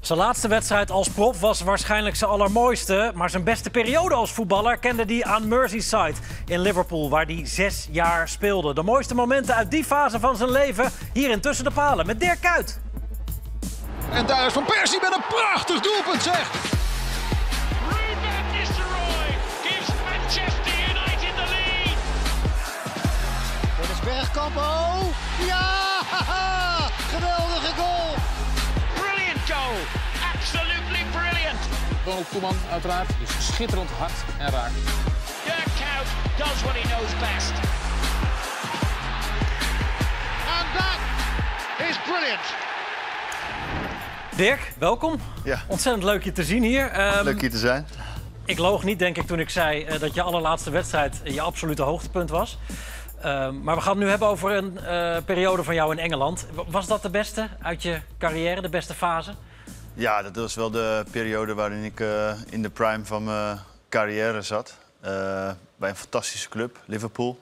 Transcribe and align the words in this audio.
Zijn 0.00 0.18
laatste 0.18 0.48
wedstrijd 0.48 0.90
als 0.90 1.08
prof 1.08 1.40
was 1.40 1.60
waarschijnlijk 1.60 2.16
zijn 2.16 2.30
allermooiste. 2.30 3.12
Maar 3.14 3.30
zijn 3.30 3.44
beste 3.44 3.70
periode 3.70 4.14
als 4.14 4.32
voetballer 4.32 4.78
kende 4.78 5.04
hij 5.04 5.24
aan 5.24 5.48
Merseyside 5.48 6.14
in 6.46 6.60
Liverpool, 6.60 7.10
waar 7.10 7.24
hij 7.24 7.42
zes 7.44 7.88
jaar 7.90 8.28
speelde. 8.28 8.74
De 8.74 8.82
mooiste 8.82 9.14
momenten 9.14 9.54
uit 9.54 9.70
die 9.70 9.84
fase 9.84 10.20
van 10.20 10.36
zijn 10.36 10.50
leven 10.50 10.90
hier 11.12 11.30
in 11.30 11.40
Tussen 11.40 11.64
de 11.64 11.70
Palen 11.70 12.06
met 12.06 12.20
Dirk 12.20 12.40
Kuyt. 12.40 12.80
En 14.12 14.26
daar 14.26 14.46
is 14.46 14.52
Van 14.52 14.64
Persie 14.64 15.00
met 15.00 15.14
een 15.14 15.24
prachtig 15.28 15.80
doelpunt, 15.80 16.22
zeg. 16.22 16.50
Ruben 17.88 18.58
Nistelrooy 18.58 19.38
gives 19.62 19.88
Manchester 20.10 20.72
United 20.88 21.34
the 21.36 21.46
lead. 21.50 21.96
Dennis 23.80 24.00
Bergkamp, 24.04 24.56
oh! 24.56 25.02
Ja! 25.46 25.79
Ronald 32.04 32.28
Koeman 32.28 32.56
uiteraard. 32.70 33.08
Dus 33.20 33.46
schitterend 33.46 33.90
hard 33.90 34.12
en 34.38 34.50
raak. 34.50 34.70
Dirk 35.44 35.64
Kuyt 35.64 36.08
does 36.38 36.62
what 36.62 36.74
he 36.74 36.88
knows 36.88 37.12
best. 37.18 37.52
And 40.56 40.66
that 40.78 40.98
is 41.88 41.96
brilliant. 42.10 42.54
Dirk, 44.36 44.72
welkom. 44.78 45.20
Ja. 45.44 45.62
Ontzettend 45.66 46.04
leuk 46.04 46.24
je 46.24 46.32
te 46.32 46.44
zien 46.44 46.62
hier. 46.62 46.86
Ehm, 46.86 47.24
Leuk 47.24 47.40
hier 47.40 47.50
te 47.50 47.58
zijn. 47.58 47.86
Ik 48.44 48.58
loog 48.58 48.84
niet, 48.84 48.98
denk 48.98 49.16
ik, 49.16 49.26
toen 49.26 49.40
ik 49.40 49.50
zei 49.50 49.84
eh, 49.84 50.00
dat 50.00 50.14
je 50.14 50.22
allerlaatste 50.22 50.70
wedstrijd 50.70 51.20
je 51.24 51.40
absolute 51.40 51.82
hoogtepunt 51.82 52.30
was. 52.30 52.58
Ehm, 53.22 53.62
maar 53.62 53.74
we 53.74 53.80
gaan 53.80 53.92
het 53.92 54.02
nu 54.02 54.08
hebben 54.08 54.28
over 54.28 54.50
een 54.50 54.78
eh, 54.78 55.16
periode 55.24 55.62
van 55.64 55.74
jou 55.74 55.92
in 55.92 55.98
Engeland. 55.98 56.46
Was 56.66 56.86
dat 56.86 57.02
de 57.02 57.10
beste 57.10 57.48
uit 57.62 57.82
je 57.82 58.00
carrière, 58.18 58.60
de 58.60 58.68
beste 58.68 58.94
fase? 58.94 59.30
Ja, 60.00 60.22
dat 60.22 60.36
was 60.36 60.54
wel 60.54 60.70
de 60.70 61.04
periode 61.10 61.54
waarin 61.54 61.84
ik 61.84 62.00
eh, 62.00 62.32
in 62.50 62.62
de 62.62 62.70
prime 62.70 63.04
van 63.04 63.24
mijn 63.24 63.58
carrière 63.88 64.42
zat. 64.42 64.74
Eh, 65.00 65.50
bij 65.76 65.88
een 65.88 65.96
fantastische 65.96 66.48
club, 66.48 66.78
Liverpool. 66.84 67.38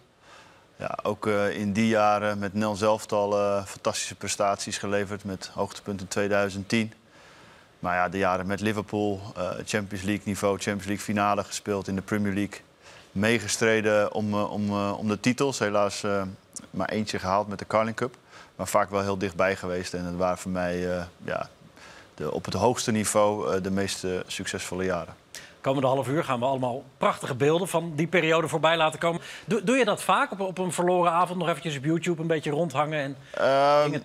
Ja, 0.77 0.99
ook 1.03 1.27
eh, 1.27 1.59
in 1.59 1.73
die 1.73 1.89
jaren 1.89 2.39
met 2.39 2.55
Nel 2.55 2.77
Zelftal 2.77 3.63
fantastische 3.65 4.15
prestaties 4.15 4.79
geleverd 4.79 5.25
met 5.25 5.51
hoogtepunt 5.55 6.01
in 6.01 6.09
2010. 6.09 6.93
Maar 7.79 7.95
ja, 7.95 8.09
de 8.09 8.19
jaren 8.19 8.47
met 8.47 8.61
Liverpool, 8.61 9.21
Champions 9.65 10.05
League 10.05 10.25
niveau, 10.25 10.53
Champions 10.59 10.87
League 10.87 11.05
finale 11.05 11.45
gespeeld 11.45 11.89
in 11.89 11.95
de 11.95 12.03
Premier 12.03 12.35
League. 12.35 12.61
Meegestreden 13.13 14.13
om, 14.13 14.35
om, 14.35 14.81
om 14.91 15.09
de 15.09 15.21
titels. 15.21 15.59
Helaas 15.59 16.05
maar 16.71 16.89
eentje 16.89 17.19
gehaald 17.19 17.49
met 17.49 17.59
de 17.59 17.67
Carling 17.67 17.97
Cup. 17.97 18.17
Maar 18.57 18.69
vaak 18.69 18.91
wel 18.91 19.03
heel 19.03 19.19
dichtbij 19.19 19.57
geweest. 19.57 19.95
En 19.95 20.05
het 20.05 20.17
waren 20.17 20.39
voor 20.39 20.51
mij 20.51 21.07
ja, 21.25 21.49
de, 22.19 22.33
op 22.33 22.45
het 22.45 22.55
hoogste 22.55 22.93
niveau 22.93 23.55
eh, 23.55 23.63
de 23.63 23.71
meest 23.71 24.07
succesvolle 24.27 24.85
jaren. 24.85 25.15
Komende 25.61 25.89
half 25.89 26.09
uur 26.09 26.25
gaan 26.25 26.39
we 26.39 26.45
allemaal 26.45 26.85
prachtige 26.99 27.35
beelden 27.35 27.69
van 27.69 27.93
die 27.97 28.07
periode 28.07 28.49
voorbij 28.49 28.77
laten 28.77 28.99
komen. 28.99 29.21
Doe, 29.47 29.63
doe 29.65 29.77
je 29.77 29.85
dat 29.85 30.03
vaak 30.03 30.33
op, 30.33 30.41
op 30.41 30.59
een 30.59 30.73
verloren 30.73 31.13
avond 31.13 31.39
nog 31.39 31.49
eventjes 31.49 31.77
op 31.77 31.85
YouTube 31.85 32.21
een 32.21 32.27
beetje 32.27 32.51
rondhangen? 32.51 33.01
En... 33.01 33.17
Eh, 33.31 33.45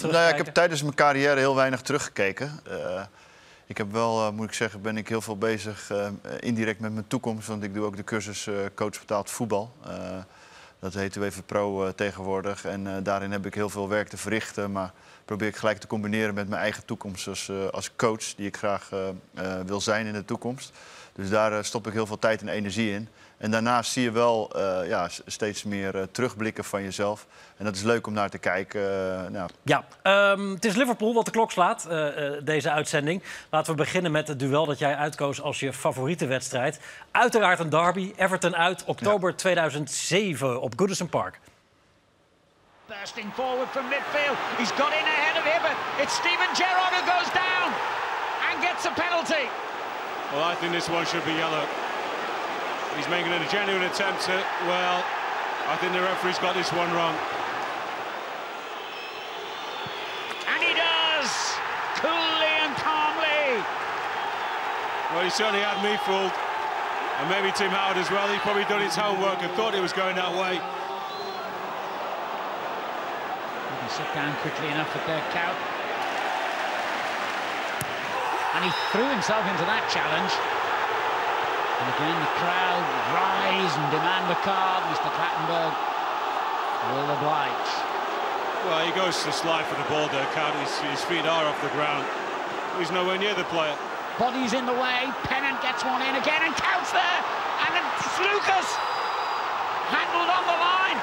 nou 0.02 0.14
ja, 0.14 0.30
ik 0.30 0.38
heb 0.38 0.53
tijdens 0.53 0.81
mijn 0.81 0.95
carrière 0.95 1.39
heel 1.39 1.55
weinig 1.55 1.81
teruggekeken. 1.81 2.59
Eh, 2.70 3.02
ik 3.66 3.78
heb 3.78 3.92
wel, 3.92 4.25
eh, 4.25 4.31
moet 4.31 4.45
ik 4.45 4.53
zeggen, 4.53 4.81
ben 4.81 4.98
ik 4.98 5.08
heel 5.08 5.22
veel 5.22 5.38
bezig 5.38 5.92
indirect 6.39 6.80
met 6.80 6.94
mijn 6.94 7.08
toekomst. 7.08 7.48
Want 7.48 7.64
ik 7.64 7.73
doe 7.73 7.86
ook 7.86 7.95
de 7.95 8.03
cursus 8.03 8.50
coach 8.75 9.00
betaald 9.00 9.30
voetbal. 9.30 9.73
Dat 10.80 10.94
heet 10.94 11.16
UEFA 11.16 11.42
Pro 11.45 11.94
tegenwoordig. 11.95 12.66
En 12.66 13.03
daarin 13.03 13.31
heb 13.31 13.45
ik 13.45 13.53
heel 13.53 13.70
veel 13.70 13.89
werk 13.89 14.08
te 14.08 14.17
verrichten. 14.17 14.72
Maar 14.72 14.92
probeer 15.26 15.48
ik 15.48 15.56
gelijk 15.56 15.78
te 15.78 15.88
combineren 15.88 16.34
met 16.34 16.50
mijn 16.50 16.62
eigen 16.62 16.86
toekomst 16.86 17.28
als, 17.28 17.50
eh, 17.50 17.68
als 17.68 17.96
coach. 17.96 18.36
Die 18.36 18.48
ik 18.48 18.58
graag 18.58 18.90
eh, 18.92 19.08
eh, 19.34 19.66
wil 19.66 19.82
zijn 19.82 20.06
in 20.06 20.14
de 20.14 20.26
toekomst. 20.26 20.72
Dus 21.14 21.30
daar 21.30 21.66
stop 21.66 21.88
ik 21.88 21.94
heel 21.94 22.06
veel 22.06 22.20
tijd 22.20 22.42
en 22.42 22.48
energie 22.48 22.92
in. 22.92 23.10
En 23.38 23.52
daarnaast 23.52 23.92
zie 23.92 24.04
je 24.04 24.12
wel 24.12 24.60
ja, 24.88 25.10
steeds 25.26 25.64
meer 25.64 26.08
terugblikken 26.12 26.64
van 26.64 26.83
jezelf. 26.83 27.28
En 27.58 27.66
dat 27.66 27.76
is 27.76 27.82
leuk 27.82 28.08
om 28.08 28.14
naar 28.14 28.30
te 28.30 28.38
kijken. 28.38 28.82
Nou, 29.32 29.50
Ja, 29.64 29.86
ehm, 30.02 30.50
het 30.50 30.66
is 30.66 30.76
Liverpool 30.76 31.14
wat 31.14 31.26
de 31.26 31.32
klok 31.32 31.52
slaat, 31.52 31.88
deze 32.44 32.72
uitzending. 32.72 33.23
Laten 33.50 33.72
we 33.72 33.78
beginnen 33.78 34.12
met 34.12 34.28
het 34.28 34.39
duel 34.39 34.66
dat 34.66 34.80
jij 34.80 34.95
uitkoos 34.95 35.42
als 35.42 35.60
je 35.60 35.73
favoriete 35.73 36.26
wedstrijd. 36.26 36.80
Uiteraard 37.12 37.60
een 37.60 37.70
derby, 37.70 38.14
Everton 38.16 38.56
uit, 38.56 38.83
oktober 38.83 39.36
2007 39.36 40.62
op 40.62 40.73
Goodison 40.76 41.10
Park. 41.10 41.39
Bursting 42.99 43.31
forward 43.31 43.67
from 43.70 43.89
midfield. 43.89 44.37
He's 44.61 44.70
got 44.77 44.93
in 44.93 45.02
ahead 45.02 45.33
of 45.33 45.42
Hibbert. 45.42 45.73
It's 45.98 46.14
Steven 46.14 46.45
Gerrard 46.54 46.93
who 46.93 47.02
goes 47.09 47.26
down 47.33 47.73
and 48.45 48.61
gets 48.61 48.86
a 48.86 48.93
penalty. 48.93 49.49
Well, 50.30 50.45
I 50.45 50.54
think 50.61 50.77
this 50.77 50.86
one 50.93 51.02
should 51.09 51.26
be 51.26 51.33
yellow. 51.33 51.65
He's 52.93 53.09
making 53.09 53.33
a 53.33 53.42
genuine 53.49 53.82
attempt 53.89 54.21
to, 54.30 54.37
well, 54.70 55.02
I 55.65 55.73
think 55.82 55.98
the 55.98 56.05
referee's 56.05 56.37
got 56.37 56.53
this 56.53 56.70
one 56.70 56.86
wrong. 56.93 57.17
And 60.53 60.61
he 60.61 60.77
does. 60.77 61.30
Coolly 61.98 62.53
and 62.61 62.77
calmly. 62.77 63.58
Well, 65.17 65.26
he 65.26 65.33
certainly 65.33 65.65
had 65.65 65.82
me 65.82 65.98
fooled. 66.05 66.30
And 66.30 67.26
maybe 67.26 67.49
Tim 67.58 67.73
Howard 67.73 67.98
as 67.98 68.14
well. 68.14 68.30
He 68.30 68.37
probably 68.45 68.70
done 68.70 68.86
his 68.86 68.93
homework 68.93 69.42
and 69.42 69.49
thought 69.58 69.73
it 69.73 69.82
was 69.82 69.98
going 69.98 70.14
that 70.15 70.30
way. 70.37 70.61
Didn't 73.83 73.83
sit 73.93 74.09
down 74.17 74.33
quickly 74.42 74.65
enough 74.73 74.89
for 74.89 74.98
their 75.05 75.21
count. 75.30 75.54
And 78.58 78.65
he 78.65 78.73
threw 78.89 79.05
himself 79.05 79.45
into 79.45 79.65
that 79.70 79.86
challenge. 79.93 80.33
And 80.33 81.86
again, 81.93 82.17
the 82.17 82.33
crowd 82.42 82.86
rise 83.14 83.73
and 83.77 83.86
demand 83.93 84.33
a 84.33 84.39
card. 84.42 84.82
Mr. 84.89 85.14
Clattenburg 85.14 85.73
will 86.89 87.09
oblige. 87.21 87.70
Well, 88.65 88.82
he 88.82 88.93
goes 88.98 89.21
to 89.30 89.32
slide 89.33 89.65
for 89.70 89.77
the 89.77 89.86
ball 89.86 90.09
there, 90.09 90.26
Count. 90.33 90.58
His, 90.58 90.73
his 90.89 91.02
feet 91.05 91.30
are 91.30 91.45
off 91.45 91.59
the 91.61 91.73
ground. 91.77 92.08
He's 92.82 92.89
nowhere 92.89 93.21
near 93.21 93.37
the 93.37 93.45
player. 93.53 93.77
Body's 94.17 94.58
in 94.58 94.65
the 94.65 94.73
way. 94.73 95.05
Pennant 95.30 95.61
gets 95.61 95.86
one 95.86 96.02
in 96.02 96.17
again 96.17 96.42
and 96.42 96.53
counts 96.58 96.89
there. 96.89 97.20
And 97.70 97.77
it's 97.77 98.17
Lucas. 98.17 98.70
Handled 99.93 100.30
on 100.33 100.43
the 100.49 100.58
line. 100.58 100.98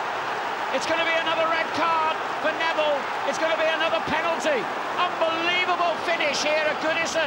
It's 0.70 0.86
going 0.86 1.03
to 1.03 1.08
be 1.08 1.19
another 1.19 1.50
red 1.50 1.66
card 1.75 2.14
for 2.47 2.54
Neville. 2.54 2.94
It's 3.26 3.42
going 3.42 3.50
to 3.50 3.58
be 3.58 3.66
another 3.66 3.98
penalty. 4.06 4.62
Unbelievable 5.03 5.98
finish 6.06 6.47
here 6.47 6.62
at 6.62 6.78
Goodison. 6.78 7.26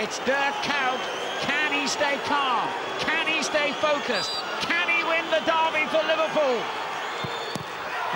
It's 0.00 0.16
Dirk 0.24 0.56
Kuyt. 0.64 0.96
Can 1.44 1.76
he 1.76 1.84
stay 1.84 2.16
calm? 2.24 2.64
Can 3.04 3.28
he 3.28 3.44
stay 3.44 3.76
focused? 3.84 4.32
Can 4.64 4.88
he 4.88 5.04
win 5.04 5.28
the 5.28 5.44
derby 5.44 5.84
for 5.92 6.00
Liverpool? 6.08 6.56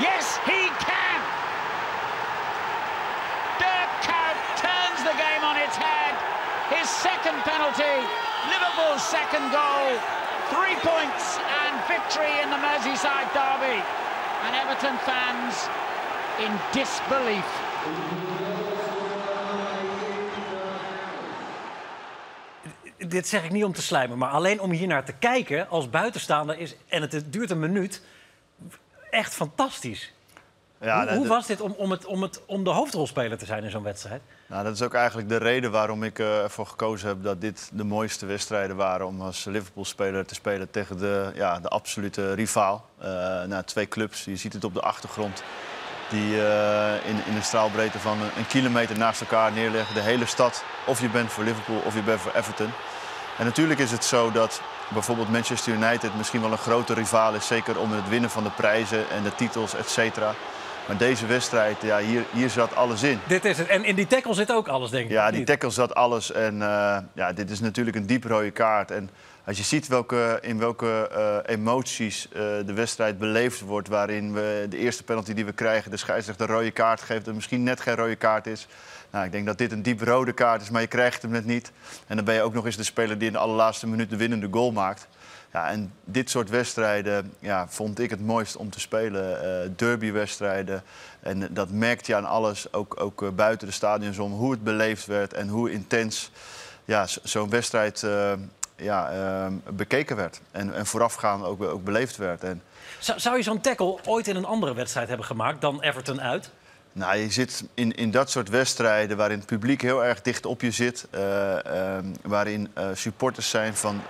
Yes, 0.01 0.41
he 0.49 0.73
can. 0.81 1.21
Dirk 3.61 3.93
Kuyt 4.01 4.37
turns 4.65 5.01
the 5.05 5.13
game 5.13 5.45
on 5.45 5.61
its 5.61 5.77
head. 5.77 6.17
His 6.73 6.89
second 6.89 7.37
penalty, 7.45 8.01
Liverpool's 8.49 9.05
second 9.05 9.53
goal. 9.53 9.93
Three 10.57 10.81
points 10.81 11.37
and 11.37 11.77
victory 11.85 12.33
in 12.41 12.49
the 12.49 12.57
Merseyside 12.57 13.29
derby. 13.37 14.08
And 14.45 14.55
Everton 14.55 14.99
fans 14.99 15.67
in 16.39 16.53
disbelief. 16.73 17.47
Dit 22.97 23.29
zeg 23.29 23.45
ik 23.45 23.51
niet 23.51 23.65
om 23.65 23.73
te 23.73 23.83
slijmen, 23.83 24.19
maar 24.19 24.31
alleen 24.31 24.61
om 24.61 24.71
hier 24.71 24.87
naar 24.87 25.05
te 25.05 25.13
kijken 25.13 25.69
als 25.69 25.91
buitenstaander 25.91 26.59
is, 26.59 26.77
en 26.89 27.03
het 27.03 27.33
duurt 27.33 27.51
een 27.51 27.59
minuut, 27.59 28.03
echt 29.11 29.35
fantastisch. 29.35 30.13
Ja, 30.81 31.15
hoe 31.15 31.27
was 31.27 31.47
dit 31.47 31.61
om, 31.61 31.75
om, 31.77 31.91
het, 31.91 32.05
om, 32.05 32.23
het, 32.23 32.41
om 32.47 32.65
de 32.65 32.71
hoofdrolspeler 32.71 33.39
te 33.39 33.45
zijn 33.47 33.65
in 33.65 33.71
zo'n 33.71 33.83
wedstrijd? 33.83 34.21
Nou, 34.47 34.65
dat 34.65 34.75
is 34.75 34.83
ook 34.83 34.95
eigenlijk 34.95 35.29
de 35.29 35.37
reden 35.37 35.71
waarom 35.71 36.03
ik 36.03 36.19
eh, 36.19 36.43
ervoor 36.43 36.67
gekozen 36.67 37.09
heb 37.09 37.23
dat 37.23 37.41
dit 37.41 37.71
de 37.73 37.85
mooiste 37.85 38.27
wedstrijden 38.27 38.77
waren 38.77 39.07
om 39.07 39.21
als 39.21 39.45
Liverpool-speler 39.45 40.27
te 40.27 40.35
spelen 40.35 40.71
tegen 40.71 40.99
de, 40.99 41.31
ja, 41.35 41.61
de 41.61 41.69
absolute 41.69 42.35
rivaal. 42.35 42.87
Nou, 43.47 43.63
twee 43.65 43.89
clubs, 43.89 44.25
je 44.25 44.37
ziet 44.37 44.53
het 44.53 44.65
op 44.65 44.75
de 44.75 44.81
achtergrond, 44.81 45.43
die 46.11 46.43
eh, 46.47 47.09
in, 47.09 47.17
in 47.27 47.37
een 47.37 47.43
straalbreedte 47.43 47.99
van 47.99 48.21
een, 48.21 48.31
een 48.37 48.47
kilometer 48.47 48.99
naast 48.99 49.21
elkaar 49.21 49.53
neerleggen. 49.53 49.95
De 49.95 50.01
hele 50.01 50.27
stad, 50.27 50.65
of 50.87 51.01
je 51.01 51.09
bent 51.09 51.33
voor 51.33 51.45
Liverpool 51.45 51.83
of 51.85 51.95
je 51.95 52.03
bent 52.03 52.21
voor 52.21 52.33
Everton. 52.35 52.71
En 53.39 53.45
natuurlijk 53.45 53.81
is 53.81 53.91
het 53.91 54.05
zo 54.05 54.33
dat 54.33 54.61
bijvoorbeeld 54.89 55.31
Manchester 55.31 55.73
United 55.73 56.17
misschien 56.17 56.41
wel 56.41 56.53
een 56.53 56.59
grote 56.59 56.95
rivaal 56.95 57.35
is, 57.35 57.47
zeker 57.47 57.79
om 57.79 57.93
het 57.93 58.09
winnen 58.09 58.31
van 58.31 58.43
de 58.43 58.51
prijzen 58.51 59.11
en 59.11 59.23
de 59.23 59.35
titels, 59.35 59.75
et 59.75 59.89
cetera. 59.89 60.35
Maar 60.89 60.97
deze 60.97 61.27
wedstrijd, 61.27 61.77
ja, 61.83 61.99
hier, 61.99 62.25
hier 62.33 62.51
zat 62.51 62.75
alles 62.75 63.03
in. 63.03 63.19
Dit 63.27 63.45
is 63.45 63.59
het. 63.59 63.67
En 63.67 63.85
in 63.85 63.95
die 63.95 64.07
tackle 64.07 64.35
zit 64.35 64.53
ook 64.53 64.69
alles, 64.69 64.91
denk 64.91 65.05
ik. 65.05 65.11
Ja, 65.11 65.31
die 65.31 65.45
tackle 65.45 65.71
zat 65.71 65.95
alles. 65.95 66.33
En 66.33 66.63
eh, 66.63 66.99
ja, 67.15 67.33
dit 67.33 67.51
is 67.51 67.61
natuurlijk 67.61 67.97
een 67.97 68.07
diep 68.07 68.25
rode 68.25 68.51
kaart. 68.51 68.91
En 68.91 69.11
als 69.45 69.57
je 69.57 69.63
ziet 69.63 69.87
welke, 69.87 70.39
in 70.43 70.59
welke 70.59 71.09
eh, 71.09 71.55
emoties 71.55 72.29
eh, 72.29 72.41
de 72.67 72.73
wedstrijd 72.73 73.19
beleefd 73.19 73.61
wordt... 73.61 73.89
waarin 73.89 74.33
we 74.35 74.67
de 74.69 74.77
eerste 74.77 75.05
penalty 75.05 75.35
die 75.35 75.45
we 75.45 75.53
krijgen, 75.53 75.91
de 75.91 75.97
scheidsrechter 75.97 76.49
een 76.49 76.55
rode 76.55 76.71
kaart 76.71 77.01
geeft... 77.01 77.29
en 77.29 77.35
misschien 77.35 77.63
net 77.63 77.81
geen 77.81 77.97
rode 77.97 78.17
kaart 78.17 78.47
is... 78.47 78.67
Nou, 79.11 79.25
ik 79.25 79.33
denk 79.33 79.47
dat 79.47 79.59
dit 79.59 79.73
een 79.73 79.83
diep 79.83 80.03
rode 80.03 80.33
kaart 80.33 80.63
is, 80.63 80.71
maar 80.71 80.81
je 80.81 80.87
krijgt 80.87 81.23
hem 81.23 81.31
net 81.31 81.45
niet. 81.45 81.73
En 82.07 82.17
dan 82.17 82.25
ben 82.25 82.35
je 82.35 82.43
ook 82.43 82.55
nog 82.55 82.67
eens 82.67 82.77
de 82.77 82.83
speler 82.83 83.19
die 83.19 83.27
in 83.27 83.33
de 83.33 83.39
allerlaatste 83.39 83.87
minuut 83.87 84.11
de 84.11 84.17
winnende 84.17 84.49
goal 84.51 84.73
maakt. 84.73 85.09
Ja, 85.53 85.69
en 85.69 85.93
dit 86.05 86.31
soort 86.31 86.51
wedstrijden 86.51 87.33
ja, 87.39 87.69
vond 87.69 87.99
ik 87.99 88.11
het 88.11 88.21
mooist 88.21 88.57
om 88.57 88.71
te 88.71 88.81
spelen. 88.81 89.45
Uh, 89.45 89.71
derbywedstrijden. 89.77 90.83
En 91.21 91.49
dat 91.51 91.71
merkte 91.71 92.11
je 92.11 92.17
aan 92.17 92.25
alles, 92.25 92.73
ook, 92.73 93.01
ook 93.01 93.23
uh, 93.23 93.29
buiten 93.29 93.67
de 93.67 93.73
stadions 93.73 94.19
om, 94.19 94.33
hoe 94.33 94.51
het 94.51 94.65
beleefd 94.65 95.07
werd 95.07 95.33
en 95.33 95.49
hoe 95.49 95.73
intens 95.73 96.31
ja, 96.85 97.07
zo'n 97.23 97.51
wedstrijd 97.51 98.03
uh, 98.03 98.33
ja, 98.77 99.51
bekeken 99.71 100.17
werd. 100.17 100.41
En, 100.51 100.75
en 100.75 100.87
voorafgaand 100.87 101.45
ook, 101.45 101.63
ook 101.63 101.85
beleefd 101.85 102.17
werd. 102.17 102.45
En... 102.45 102.63
Zou, 102.99 103.21
zou 103.21 103.37
je 103.37 103.43
zo'n 103.43 103.61
tackle 103.61 103.99
ooit 104.05 104.29
in 104.29 104.37
een 104.37 104.45
andere 104.45 104.75
wedstrijd 104.75 105.09
hebben 105.09 105.27
gemaakt 105.27 105.61
dan 105.61 105.83
Everton 105.83 106.21
uit? 106.21 106.51
Nou, 106.93 107.17
je 107.17 107.31
zit 107.31 107.65
in, 107.75 107.95
in 107.95 108.11
dat 108.11 108.31
soort 108.31 108.49
wedstrijden 108.49 109.17
waarin 109.17 109.39
het 109.39 109.47
publiek 109.47 109.83
heel 109.83 110.05
erg 110.05 110.23
dicht 110.23 110.47
op 110.47 110.61
je 110.61 110.71
zit. 110.71 111.07
waarin 112.23 112.71
supporters 112.95 113.51
zijn 113.51 113.77
van 113.77 114.03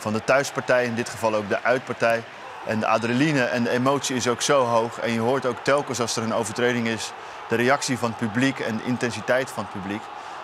van 0.00 0.12
de 0.12 0.24
thuispartij, 0.24 0.84
in 0.84 0.94
dit 0.94 1.08
geval 1.08 1.34
ook 1.34 1.48
de 1.48 1.62
uitpartij. 1.62 2.22
En 2.66 2.80
de 2.80 2.86
adrenaline 2.86 3.44
en 3.44 3.62
de 3.62 3.70
emotie 3.70 4.16
is 4.16 4.28
ook 4.28 4.42
zo 4.42 4.64
hoog. 4.64 4.98
En 4.98 5.12
je 5.12 5.20
hoort 5.20 5.46
ook 5.46 5.58
telkens 5.62 6.00
als 6.00 6.16
er 6.16 6.22
een 6.22 6.34
overtreding 6.34 6.88
is, 6.88 7.12
de 7.48 7.56
reactie 7.56 7.98
van 7.98 8.08
het 8.08 8.18
publiek 8.18 8.58
en 8.58 8.76
de 8.76 8.84
intensiteit 8.84 9.50
van 9.50 9.64
het 9.64 9.82
publiek. 9.82 10.02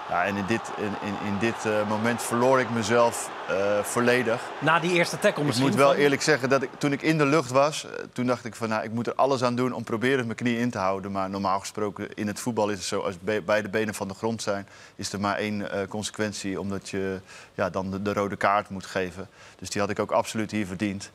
Ja, 0.08 0.24
en 0.24 0.36
in 0.36 0.46
dit, 0.46 0.60
in, 0.76 1.08
in, 1.08 1.26
in 1.26 1.38
dit 1.38 1.64
uh, 1.66 1.88
moment 1.88 2.22
verloor 2.22 2.60
ik 2.60 2.70
mezelf 2.70 3.30
uh, 3.50 3.82
volledig. 3.82 4.42
Na 4.58 4.80
die 4.80 4.92
eerste 4.92 5.18
tackle 5.18 5.44
misschien? 5.44 5.66
Ik 5.66 5.72
moet 5.72 5.80
wel 5.80 5.94
eerlijk 5.94 6.22
zeggen 6.22 6.48
dat 6.48 6.62
ik, 6.62 6.70
toen 6.78 6.92
ik 6.92 7.02
in 7.02 7.18
de 7.18 7.26
lucht 7.26 7.50
was... 7.50 7.84
Uh, 7.84 7.90
toen 8.12 8.26
dacht 8.26 8.44
ik 8.44 8.54
van 8.54 8.68
nou, 8.68 8.84
ik 8.84 8.92
moet 8.92 9.06
er 9.06 9.14
alles 9.14 9.42
aan 9.42 9.54
doen 9.54 9.72
om 9.72 9.84
proberen 9.84 10.24
mijn 10.24 10.36
knie 10.36 10.58
in 10.58 10.70
te 10.70 10.78
houden. 10.78 11.12
Maar 11.12 11.30
normaal 11.30 11.60
gesproken 11.60 12.14
in 12.14 12.26
het 12.26 12.40
voetbal 12.40 12.68
is 12.68 12.76
het 12.76 12.86
zo... 12.86 13.00
als 13.00 13.18
be 13.20 13.42
beide 13.46 13.68
benen 13.68 13.94
van 13.94 14.08
de 14.08 14.14
grond 14.14 14.42
zijn, 14.42 14.68
is 14.96 15.12
er 15.12 15.20
maar 15.20 15.36
één 15.36 15.68
consequentie. 15.88 16.60
Omdat 16.60 16.88
je 16.88 17.20
ja, 17.54 17.70
dan 17.70 17.90
de, 17.90 18.02
de 18.02 18.12
rode 18.12 18.36
kaart 18.36 18.68
moet 18.68 18.86
geven. 18.86 19.28
Dus 19.58 19.70
die 19.70 19.80
had 19.80 19.90
ik 19.90 19.98
ook 19.98 20.10
absoluut 20.10 20.50
hier 20.50 20.66
verdiend. 20.66 21.10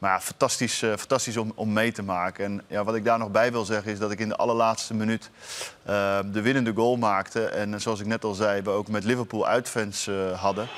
Maar 0.00 0.20
fantastisch, 0.20 0.82
uh, 0.82 0.92
fantastisch 0.96 1.36
om, 1.36 1.52
om 1.54 1.72
mee 1.72 1.92
te 1.92 2.02
maken. 2.02 2.44
En 2.44 2.62
ja, 2.66 2.84
wat 2.84 2.94
ik 2.94 3.04
daar 3.04 3.18
nog 3.18 3.30
bij 3.30 3.52
wil 3.52 3.64
zeggen 3.64 3.92
is 3.92 3.98
dat 3.98 4.10
ik 4.10 4.18
in 4.18 4.28
de 4.28 4.36
allerlaatste 4.36 4.94
minuut 4.94 5.30
uh, 5.88 6.18
de 6.32 6.40
winnende 6.40 6.72
goal 6.74 6.96
maakte. 6.96 7.44
En 7.44 7.80
zoals 7.80 8.00
ik 8.00 8.06
net 8.06 8.24
al 8.24 8.34
zei, 8.34 8.62
we 8.62 8.70
ook 8.70 8.88
met 8.88 9.04
Liverpool 9.04 9.46
uitfans 9.46 10.06
uh, 10.06 10.40
hadden. 10.40 10.68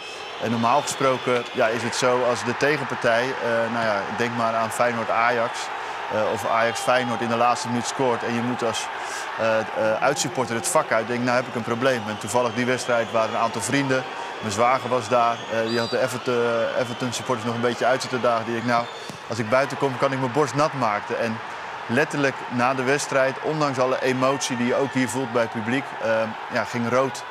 En 0.42 0.50
normaal 0.50 0.80
gesproken 0.80 1.42
ja, 1.54 1.66
is 1.66 1.82
het 1.82 1.94
zo 1.94 2.22
als 2.22 2.44
de 2.44 2.56
tegenpartij, 2.56 3.34
nou 3.72 3.84
ja, 3.84 4.02
denk 4.16 4.36
maar 4.36 4.54
aan 4.54 4.70
Feyenoord-Ajax. 4.70 5.58
of 6.32 6.46
Ajax-Feyenoord 6.46 7.20
in 7.20 7.28
de 7.28 7.36
laatste 7.36 7.68
minuut 7.68 7.86
scoort 7.86 8.22
en 8.22 8.34
je 8.34 8.40
moet 8.40 8.62
als 8.62 8.86
uitsupporter 10.00 10.54
het 10.54 10.68
vak 10.68 10.92
uit. 10.92 11.06
denk, 11.06 11.24
nou 11.24 11.36
heb 11.36 11.46
ik 11.46 11.54
een 11.54 11.62
probleem. 11.62 12.02
En 12.08 12.18
toevallig 12.18 12.54
die 12.54 12.66
wedstrijd 12.66 13.10
waren 13.10 13.34
een 13.34 13.40
aantal 13.40 13.60
vrienden. 13.60 14.04
Mijn 14.42 14.54
zwager 14.54 14.88
was 14.88 15.08
daar. 15.08 15.36
die 15.68 15.78
had 15.78 15.90
de 15.90 16.00
Everton, 16.00 16.34
Everton 16.78 17.12
supporters 17.12 17.46
nog 17.46 17.54
een 17.54 17.60
beetje 17.60 17.86
uit 17.86 18.00
zitten 18.00 18.20
dagen. 18.20 18.46
Die 18.46 18.56
ik, 18.56 18.64
nou, 18.64 18.84
als 19.28 19.38
ik 19.38 19.48
buiten 19.48 19.76
kom, 19.76 19.98
kan 19.98 20.12
ik 20.12 20.18
mijn 20.18 20.32
borst 20.32 20.54
nat 20.54 20.72
maken. 20.72 21.18
En 21.18 21.36
letterlijk 21.88 22.34
na 22.54 22.74
de 22.74 22.82
wedstrijd, 22.82 23.42
ondanks 23.42 23.78
alle 23.78 24.02
emotie 24.02 24.56
die 24.56 24.66
je 24.66 24.74
ook 24.74 24.92
hier 24.92 25.08
voelt 25.08 25.32
bij 25.32 25.42
het 25.42 25.52
publiek, 25.52 25.84
uh, 26.02 26.22
ja, 26.52 26.64
ging 26.64 26.88
rood 26.88 27.24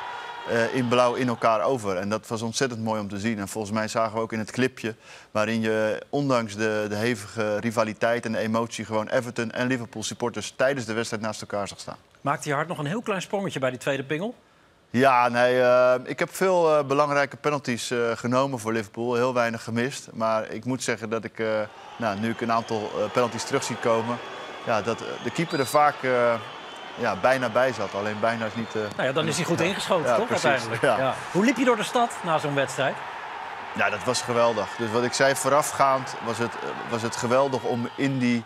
uh, 0.50 0.74
in 0.74 0.88
blauw 0.88 1.14
in 1.14 1.28
elkaar 1.28 1.62
over. 1.62 1.96
En 1.96 2.08
dat 2.08 2.28
was 2.28 2.42
ontzettend 2.42 2.82
mooi 2.82 3.00
om 3.00 3.08
te 3.08 3.18
zien. 3.18 3.38
En 3.38 3.48
volgens 3.48 3.72
mij 3.72 3.88
zagen 3.88 4.14
we 4.14 4.20
ook 4.20 4.32
in 4.32 4.38
het 4.38 4.50
clipje, 4.50 4.94
waarin 5.30 5.60
je 5.60 6.02
ondanks 6.08 6.56
de, 6.56 6.86
de 6.88 6.96
hevige 6.96 7.58
rivaliteit 7.58 8.26
en 8.26 8.32
de 8.32 8.38
emotie 8.38 8.84
gewoon 8.84 9.08
Everton 9.08 9.50
en 9.50 9.66
Liverpool 9.66 10.02
supporters 10.02 10.52
tijdens 10.56 10.86
de 10.86 10.92
wedstrijd 10.92 11.22
naast 11.22 11.40
elkaar 11.40 11.68
zag 11.68 11.80
staan. 11.80 11.96
Maakte 12.20 12.48
je 12.48 12.54
hart 12.54 12.68
nog 12.68 12.78
een 12.78 12.86
heel 12.86 13.02
klein 13.02 13.22
sprongetje 13.22 13.60
bij 13.60 13.70
die 13.70 13.78
tweede 13.78 14.04
pingel? 14.04 14.34
Ja, 14.92 15.28
nee, 15.28 15.56
uh, 15.56 15.94
ik 16.04 16.18
heb 16.18 16.34
veel 16.34 16.78
uh, 16.78 16.84
belangrijke 16.84 17.36
penalties 17.36 17.90
uh, 17.90 18.10
genomen 18.14 18.58
voor 18.58 18.72
Liverpool. 18.72 19.14
Heel 19.14 19.34
weinig 19.34 19.64
gemist. 19.64 20.08
Maar 20.12 20.50
ik 20.50 20.64
moet 20.64 20.82
zeggen 20.82 21.10
dat 21.10 21.24
ik, 21.24 21.42
nou, 21.96 22.18
nu 22.18 22.30
ik 22.30 22.40
een 22.40 22.52
aantal 22.52 22.90
penalties 23.12 23.44
terug 23.44 23.62
zie 23.62 23.76
komen... 23.76 24.18
Ja, 24.66 24.82
dat 24.82 24.98
de 24.98 25.30
keeper 25.30 25.58
er 25.58 25.66
vaak 25.66 25.94
ja, 26.98 27.16
bijna 27.16 27.48
bij 27.48 27.72
zat. 27.72 27.94
Alleen 27.94 28.20
bijna 28.20 28.46
is 28.46 28.54
niet... 28.54 28.74
nou 28.74 29.08
ja, 29.08 29.12
dan 29.12 29.26
is 29.26 29.36
hij 29.36 29.44
goed 29.44 29.60
ingeschoten, 29.60 30.10
ja, 30.10 30.16
toch, 30.16 30.26
precies, 30.26 30.44
uiteindelijk? 30.44 30.82
Ja. 30.82 30.98
Ja. 30.98 31.14
Hoe 31.32 31.44
liep 31.44 31.56
je 31.56 31.64
door 31.64 31.76
de 31.76 31.82
stad 31.82 32.10
na 32.22 32.38
zo'n 32.38 32.54
wedstrijd? 32.54 32.94
Ja, 33.76 33.90
dat 33.90 34.04
was 34.04 34.22
geweldig. 34.22 34.68
Dus 34.78 34.90
wat 34.90 35.02
ik 35.02 35.12
zei, 35.12 35.34
voorafgaand 35.34 36.14
was 36.24 36.38
het, 36.38 36.52
was 36.90 37.02
het 37.02 37.16
geweldig 37.16 37.62
om 37.62 37.88
in 37.96 38.18
die 38.18 38.44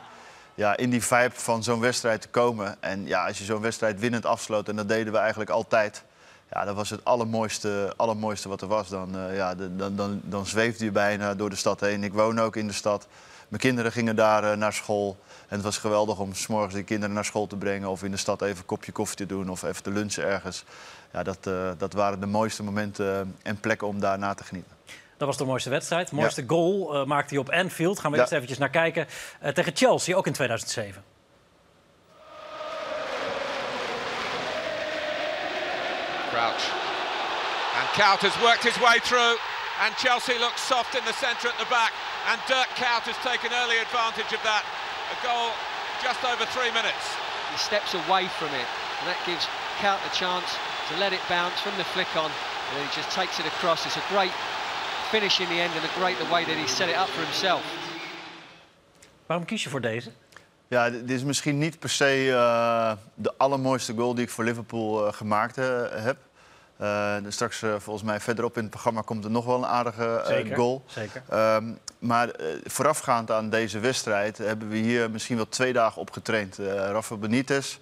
ja, 0.55 0.77
in 0.77 0.91
die 0.91 1.05
vibe 1.05 1.35
van 1.35 1.63
zo'n 1.63 1.81
wedstrijd 1.81 2.21
te 2.21 2.29
komen. 2.29 2.77
En 2.81 3.07
ja, 3.07 3.27
als 3.27 3.39
je 3.39 3.45
zo'n 3.45 3.61
wedstrijd 3.61 4.01
winnend 4.01 4.27
afsloot, 4.27 4.69
en 4.69 4.77
dat 4.77 4.89
deden 4.89 5.13
we 5.13 5.19
eigenlijk 5.19 5.51
altijd... 5.51 6.05
Ja, 6.51 6.65
dat 6.65 6.75
was 6.75 6.91
het 6.91 7.05
allermooiste, 7.05 7.93
allermooiste 7.97 8.49
wat 8.49 8.61
er 8.61 8.69
was. 8.69 8.89
Dan, 8.89 9.17
uh, 9.17 9.37
ja, 9.37 9.55
dan, 9.55 9.97
dan, 9.97 10.21
dan 10.25 10.47
zweefde 10.47 10.85
je 10.85 10.91
bijna 10.91 11.35
door 11.35 11.51
de 11.51 11.57
stad 11.57 11.81
heen. 11.81 12.05
Ik 12.05 12.13
woon 12.13 12.39
ook 12.39 12.57
in 12.57 12.67
de 12.67 12.73
stad. 12.73 13.07
Mijn 13.49 13.63
kinderen 13.63 13.93
gingen 13.93 14.17
daar 14.17 14.45
uh, 14.45 14.53
naar 14.53 14.73
school. 14.73 15.17
En 15.49 15.55
het 15.55 15.63
was 15.63 15.79
geweldig 15.79 16.19
om 16.19 16.35
s 16.35 16.47
morgens 16.47 16.75
die 16.75 16.85
kinderen 16.85 17.15
naar 17.15 17.25
school 17.25 17.47
te 17.47 17.57
brengen... 17.57 17.89
of 17.89 18.03
in 18.03 18.11
de 18.11 18.17
stad 18.17 18.43
even 18.43 18.59
een 18.59 18.65
kopje 18.65 18.93
koffie 18.93 19.17
te 19.17 19.27
doen 19.27 19.51
of 19.51 19.63
even 19.63 19.83
te 19.83 19.91
lunchen 19.91 20.25
ergens. 20.25 20.65
Ja, 21.13 21.23
dat, 21.23 21.39
uh, 21.49 21.71
dat 21.79 21.93
waren 21.93 22.21
de 22.21 22.27
mooiste 22.27 22.63
momenten 22.63 23.37
en 23.43 23.61
plekken 23.61 23.87
om 23.87 24.01
daar 24.01 24.19
na 24.19 24.35
te 24.35 24.45
genieten. 24.45 24.73
Dat 25.17 25.29
was 25.29 25.37
de 25.37 25.45
mooiste 25.45 25.71
wedstrijd. 25.71 26.09
De 26.09 26.15
mooiste 26.15 26.41
ja. 26.41 26.47
goal 26.47 27.07
maakte 27.07 27.35
hij 27.35 27.43
op 27.43 27.51
Anfield. 27.51 27.99
Gaan 27.99 28.11
we 28.11 28.17
ja. 28.17 28.23
eerst 28.23 28.35
eventjes 28.35 28.59
naar 28.59 28.71
kijken. 28.71 29.07
Tegen 29.55 29.77
Chelsea, 29.77 30.17
ook 30.17 30.27
in 30.27 30.33
2007. 30.33 31.03
Crouch. 36.37 36.69
And 37.81 37.89
Cout 37.97 38.21
has 38.21 38.37
worked 38.45 38.61
his 38.61 38.77
way 38.77 39.01
through. 39.01 39.41
And 39.81 39.97
Chelsea 39.97 40.37
looks 40.37 40.61
soft 40.61 40.93
in 40.93 41.01
the 41.09 41.17
centre 41.17 41.49
at 41.49 41.57
the 41.57 41.65
back. 41.73 41.97
And 42.29 42.37
Dirk 42.45 42.69
Cout 42.77 43.09
has 43.09 43.17
taken 43.25 43.57
early 43.65 43.81
advantage 43.81 44.29
of 44.37 44.45
that. 44.45 44.61
A 44.61 45.17
goal 45.25 45.57
just 46.05 46.21
over 46.29 46.45
three 46.53 46.69
minutes. 46.77 47.09
He 47.49 47.57
steps 47.57 47.97
away 47.97 48.29
from 48.37 48.53
it. 48.53 48.69
And 49.01 49.09
that 49.09 49.17
gives 49.25 49.49
Cout 49.81 49.97
a 50.05 50.13
chance 50.13 50.45
to 50.93 51.01
let 51.01 51.17
it 51.17 51.25
bounce 51.25 51.57
from 51.65 51.73
the 51.81 51.89
flick 51.97 52.13
on. 52.21 52.29
And 52.29 52.73
then 52.77 52.85
he 52.85 52.93
just 52.93 53.17
takes 53.17 53.41
it 53.41 53.49
across. 53.49 53.89
It's 53.89 53.97
a 53.97 54.05
great 54.13 54.37
finish 55.09 55.41
in 55.41 55.49
the 55.49 55.57
end 55.57 55.73
and 55.73 55.85
a 55.89 55.95
great 55.97 56.21
the 56.21 56.29
way 56.29 56.45
that 56.45 56.57
he 56.61 56.69
set 56.69 56.93
it 56.93 57.01
up 57.01 57.09
for 57.09 57.25
himself. 57.25 57.65
Waarom 59.27 59.45
kies 59.45 59.63
je 59.63 59.69
voor 59.69 59.81
deze? 59.81 60.13
Ja, 60.69 60.91
dit 60.91 61.11
is 61.11 61.25
misschien 61.25 61.59
niet 61.59 61.79
per 61.79 61.91
se 61.91 62.27
uh, 62.27 62.93
de 63.15 63.35
allermooiste 63.37 63.95
goal 63.95 64.15
die 64.15 64.25
ik 64.25 64.31
voor 64.31 64.45
Liverpool 64.45 65.07
uh, 65.07 65.13
gemaakt 65.13 65.59
uh, 65.59 65.65
heb. 65.91 66.17
straks, 67.29 67.59
volgens 67.59 68.03
mij, 68.03 68.21
verderop 68.21 68.57
in 68.57 68.63
het 68.63 68.71
programma 68.71 69.01
komt 69.01 69.25
er 69.25 69.31
nog 69.31 69.45
wel 69.45 69.57
een 69.57 69.67
aardige 69.67 70.23
zeker, 70.27 70.57
goal. 70.57 70.85
Zeker. 70.87 71.23
Um, 71.33 71.79
maar 71.99 72.31
voorafgaand 72.65 73.31
aan 73.31 73.51
deze 73.51 73.79
wedstrijd 73.79 74.39
hebben 74.39 74.69
we 74.69 74.77
hier 74.77 75.11
misschien 75.11 75.37
wel 75.37 75.49
twee 75.49 75.73
dagen 75.73 76.01
op 76.01 76.11
getraind. 76.11 76.57
Rafa 76.67 77.17
Benitez, 77.17 77.79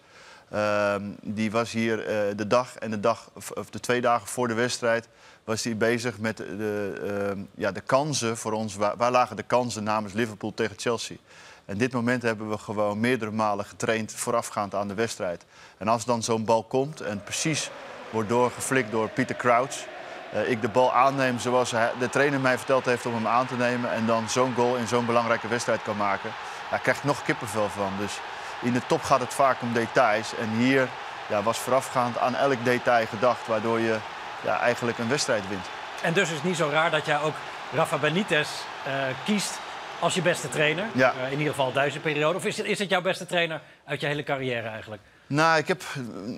ehm, 0.51 1.03
die 1.23 1.51
was 1.51 1.73
hier 1.73 1.97
de 2.37 2.47
dag 2.47 2.77
en 2.77 2.91
de, 2.91 3.01
dag, 3.01 3.31
of 3.55 3.71
de 3.71 3.81
twee 3.81 4.01
dagen 4.01 4.29
voor 4.29 4.49
de 4.49 4.55
wedstrijd 4.55 5.09
was 5.45 5.65
hij 5.65 5.77
bezig 5.77 6.19
met 6.19 6.37
de, 6.37 7.35
uh, 7.37 7.43
ja, 7.55 7.73
de 7.73 7.81
kansen 7.81 8.37
voor 8.37 8.53
ons. 8.53 8.77
Waar, 8.77 8.97
waar, 8.97 9.11
lagen 9.11 9.37
de 9.37 9.43
kansen 9.43 9.85
namens 9.85 10.13
Liverpool 10.13 10.55
tegen 10.55 10.79
Chelsea? 10.79 11.17
En 11.65 11.79
dit 11.79 11.93
moment 11.93 12.23
hebben 12.23 12.51
we 12.51 12.59
gewoon 12.59 13.01
meerdere 13.01 13.31
malen 13.31 13.65
getraind 13.65 14.13
voorafgaand 14.13 14.75
aan 14.75 14.89
de 14.89 14.95
wedstrijd. 14.95 15.45
En 15.79 15.89
als 15.89 16.05
dan 16.05 16.23
zo'n 16.23 16.45
bal 16.45 16.63
komt 16.63 17.01
en 17.01 17.23
precies 17.23 17.71
wordt 18.11 18.29
doorgeflikt 18.29 18.91
door 18.91 19.09
Pieter 19.09 19.37
Crouch... 19.37 19.87
Uh, 20.35 20.51
ik 20.51 20.61
de 20.61 20.69
bal 20.69 20.93
aanneem 20.93 21.39
zoals 21.39 21.71
de 21.99 22.09
trainer 22.11 22.41
mij 22.41 22.57
verteld 22.57 22.85
heeft 22.85 23.07
om 23.07 23.15
hem 23.15 23.27
aan 23.27 23.47
te 23.47 23.57
nemen... 23.57 23.93
en 23.93 24.07
dan 24.07 24.29
zo'n 24.29 24.55
goal 24.55 24.77
in 24.77 24.87
zo'n 24.87 25.07
belangrijke 25.07 25.49
wedstrijd 25.49 25.83
kan 25.83 25.97
maken... 25.97 26.31
daar 26.71 26.79
krijg 26.81 27.05
nog 27.05 27.23
kippenvel 27.23 27.69
van. 27.69 27.93
Dus 27.99 28.21
in 28.63 28.73
de 28.73 28.87
top 28.87 29.03
gaat 29.03 29.21
het 29.21 29.35
vaak 29.35 29.63
om 29.63 29.73
details. 29.73 30.37
En 30.37 30.49
hier 30.49 30.89
ja, 31.29 31.43
was 31.43 31.59
voorafgaand 31.59 32.19
aan 32.19 32.35
elk 32.35 32.65
detail 32.65 33.07
gedacht... 33.07 33.47
waardoor 33.47 33.81
je 33.81 33.97
ja, 34.45 34.59
eigenlijk 34.59 34.99
een 34.99 35.09
wedstrijd 35.09 35.49
wint. 35.49 35.67
En 36.03 36.13
dus 36.13 36.29
is 36.29 36.35
het 36.35 36.45
niet 36.45 36.57
zo 36.57 36.69
raar 36.69 36.91
dat 36.91 37.07
jij 37.07 37.21
ook 37.21 37.35
Rafa 37.73 37.99
Benitez 37.99 38.49
uh, 38.87 38.93
kiest 39.25 39.59
als 40.01 40.15
je 40.15 40.23
beste 40.23 40.49
trainer. 40.49 40.85
Ja. 40.95 41.15
Uh, 41.15 41.33
in 41.33 41.39
ieder 41.39 41.55
geval 41.55 41.73
deze 41.73 42.01
periode. 42.01 42.37
Of 42.37 42.45
is 42.45 42.57
het, 42.57 42.67
is 42.67 42.79
het 42.79 42.89
jouw 42.89 43.03
beste 43.03 43.27
trainer 43.27 43.61
uit 43.85 44.01
je 44.01 44.07
hele 44.07 44.23
carrière 44.23 44.69
eigenlijk? 44.69 45.03
Nou, 45.27 45.59
ik 45.59 45.69
heb 45.69 45.83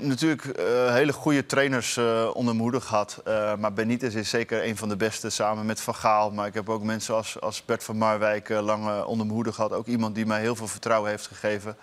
natuurlijk 0.00 0.44
uh, 0.44 0.92
hele 0.92 1.12
goede 1.12 1.46
trainers 1.46 1.96
uh, 1.96 2.30
onder 2.34 2.54
hoede 2.54 2.80
gehad. 2.80 3.22
Uh, 3.28 3.54
maar 3.54 3.72
Benitez 3.72 4.14
is 4.14 4.30
zeker 4.30 4.66
een 4.66 4.76
van 4.76 4.88
de 4.88 4.96
beste, 4.96 5.30
samen 5.30 5.66
met 5.66 5.80
Van 5.80 5.94
Gaal. 5.94 6.30
Maar 6.30 6.46
ik 6.46 6.54
heb 6.54 6.68
ook 6.68 6.82
mensen 6.82 7.14
als, 7.14 7.40
als 7.40 7.64
Bert 7.64 7.84
van 7.84 7.96
Marwijk 7.96 8.48
lang 8.48 9.04
onder 9.04 9.26
hoede 9.26 9.52
gehad. 9.52 9.72
Ook 9.72 9.86
iemand 9.86 10.14
die 10.14 10.26
mij 10.26 10.40
heel 10.40 10.56
veel 10.56 10.68
vertrouwen 10.68 11.10
heeft 11.10 11.26
gegeven. 11.26 11.76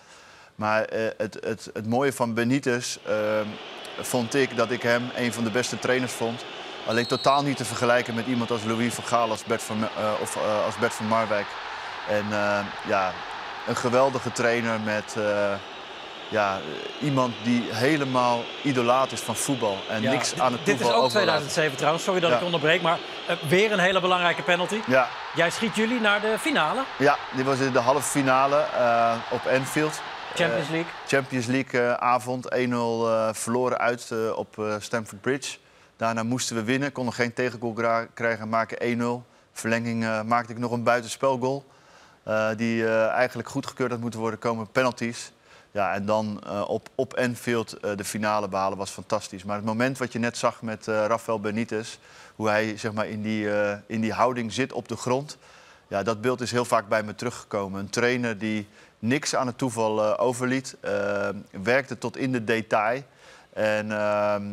Maar 0.56 0.88
het, 1.18 1.38
het, 1.42 1.70
het 1.74 1.88
mooie 1.88 2.14
van 2.14 2.34
Benitez 2.34 2.98
vond 4.00 4.34
ik 4.34 4.58
dat 4.58 4.72
ik 4.72 4.82
hem 4.82 5.10
een 5.16 5.34
van 5.34 5.44
de 5.44 5.52
beste 5.52 5.80
trainers 5.80 6.14
vond. 6.14 6.46
Alleen 6.88 7.06
totaal 7.08 7.44
niet 7.44 7.58
te 7.58 7.66
vergelijken 7.66 8.14
met 8.16 8.26
iemand 8.28 8.52
als 8.52 8.64
Louis 8.64 8.94
van 8.94 9.04
Gaal 9.04 9.30
als 9.30 9.44
Bert 9.44 9.64
van, 9.64 9.78
uh, 9.82 9.88
of 10.22 10.36
uh, 10.36 10.66
als 10.66 10.76
Bert 10.78 10.94
van 10.94 11.06
Marwijk. 11.06 11.46
En 12.10 12.26
uh, 12.30 12.60
ja, 12.88 13.12
een 13.68 13.76
geweldige 13.76 14.32
trainer 14.32 14.80
met, 14.80 15.16
ja, 16.30 16.58
eh, 16.58 17.06
iemand 17.06 17.34
die 17.44 17.64
helemaal 17.72 18.44
idolaat 18.62 19.12
is 19.12 19.20
van 19.20 19.36
voetbal 19.36 19.78
en 19.90 20.02
Ja, 20.02 20.12
niks 20.12 20.40
aan 20.40 20.52
het 20.52 20.66
Dit 20.66 20.74
is 20.76 20.80
toeval 20.82 20.98
ook 20.98 21.04
overlaat. 21.06 21.26
2007 21.26 21.78
trouwens, 21.78 22.04
sorry 22.04 22.20
dat 22.20 22.30
Ja. 22.30 22.38
ik 22.38 22.44
onderbreek. 22.44 22.82
Maar 22.82 22.98
eh, 23.28 23.36
weer 23.48 23.72
een 23.72 23.80
hele 23.80 24.02
belangrijke 24.02 24.42
penalty. 24.42 24.80
Ja, 24.88 25.08
Jij 25.36 25.50
schiet 25.50 25.76
jullie 25.76 26.00
naar 26.00 26.22
de 26.22 26.36
finale, 26.40 26.82
ja, 26.98 27.18
dit 27.36 27.46
was 27.46 27.60
in 27.60 27.72
de 27.72 27.80
halve 27.80 28.02
finale 28.10 28.58
eh, 28.78 29.14
op 29.30 29.42
Anfield. 29.54 30.02
Champions 30.36 30.66
Eh, 30.66 30.72
League. 30.72 30.92
Champions 31.08 31.46
League 31.46 31.82
eh, 31.82 31.94
avond, 31.94 32.48
1-0 32.56 33.08
eh, 33.08 33.30
verloren 33.32 33.78
uit 33.78 34.10
eh, 34.12 34.38
op 34.38 34.60
eh, 34.60 34.76
Stamford 34.80 35.22
Bridge. 35.22 35.58
Daarna 36.04 36.24
moesten 36.24 36.56
we 36.56 36.64
winnen, 36.64 36.92
konden 36.92 37.14
geen 37.14 37.34
tegengoal 37.34 38.08
krijgen, 38.14 38.50
maken 38.50 39.00
1-0. 39.24 39.28
Verlenging 39.52 40.04
eh, 40.04 40.22
maakte 40.24 40.52
ik 40.52 40.58
nog 40.58 40.72
een 40.72 40.84
buitenspelgoal. 40.84 41.66
eh, 42.24 42.50
die 42.58 42.86
eh, 42.86 43.08
eigenlijk 43.08 43.50
goedgekeurd 43.50 43.92
had 43.92 44.00
moeten 44.00 44.20
worden, 44.20 44.40
komen 44.40 44.72
penalties. 44.72 45.32
Ja, 45.72 45.94
en 45.94 46.06
dan 46.06 46.42
op, 46.68 46.90
op 46.96 47.14
Anfield 47.14 47.74
eh, 47.74 47.96
de 47.96 48.04
finale 48.04 48.48
behalen 48.48 48.78
was 48.78 48.90
fantastisch. 48.90 49.44
Maar 49.44 49.56
het 49.56 49.66
moment 49.66 49.98
wat 49.98 50.12
je 50.12 50.20
net 50.20 50.38
zag 50.38 50.62
met 50.62 50.86
Rafael 50.86 51.40
Benitez... 51.40 51.98
hoe 52.36 52.50
hij 52.50 52.78
zeg 52.78 52.94
maar, 52.94 53.08
in, 53.08 53.22
die, 53.22 53.48
in 53.88 54.02
die 54.02 54.14
houding 54.14 54.54
zit 54.54 54.74
op 54.74 54.88
de 54.88 54.98
grond... 54.98 55.38
Ja, 55.88 56.04
dat 56.04 56.22
beeld 56.22 56.42
is 56.42 56.52
heel 56.52 56.66
vaak 56.66 56.88
bij 56.88 57.04
me 57.04 57.16
teruggekomen. 57.16 57.80
Een 57.80 57.90
trainer 57.90 58.38
die 58.38 58.68
niks 59.00 59.36
aan 59.36 59.48
het 59.48 59.58
toeval 59.58 60.18
overliet. 60.18 60.76
werkte 61.52 61.98
tot 61.98 62.18
in 62.18 62.32
de 62.32 62.44
detail. 62.44 63.04
En 63.54 63.92
ehm, 63.92 64.44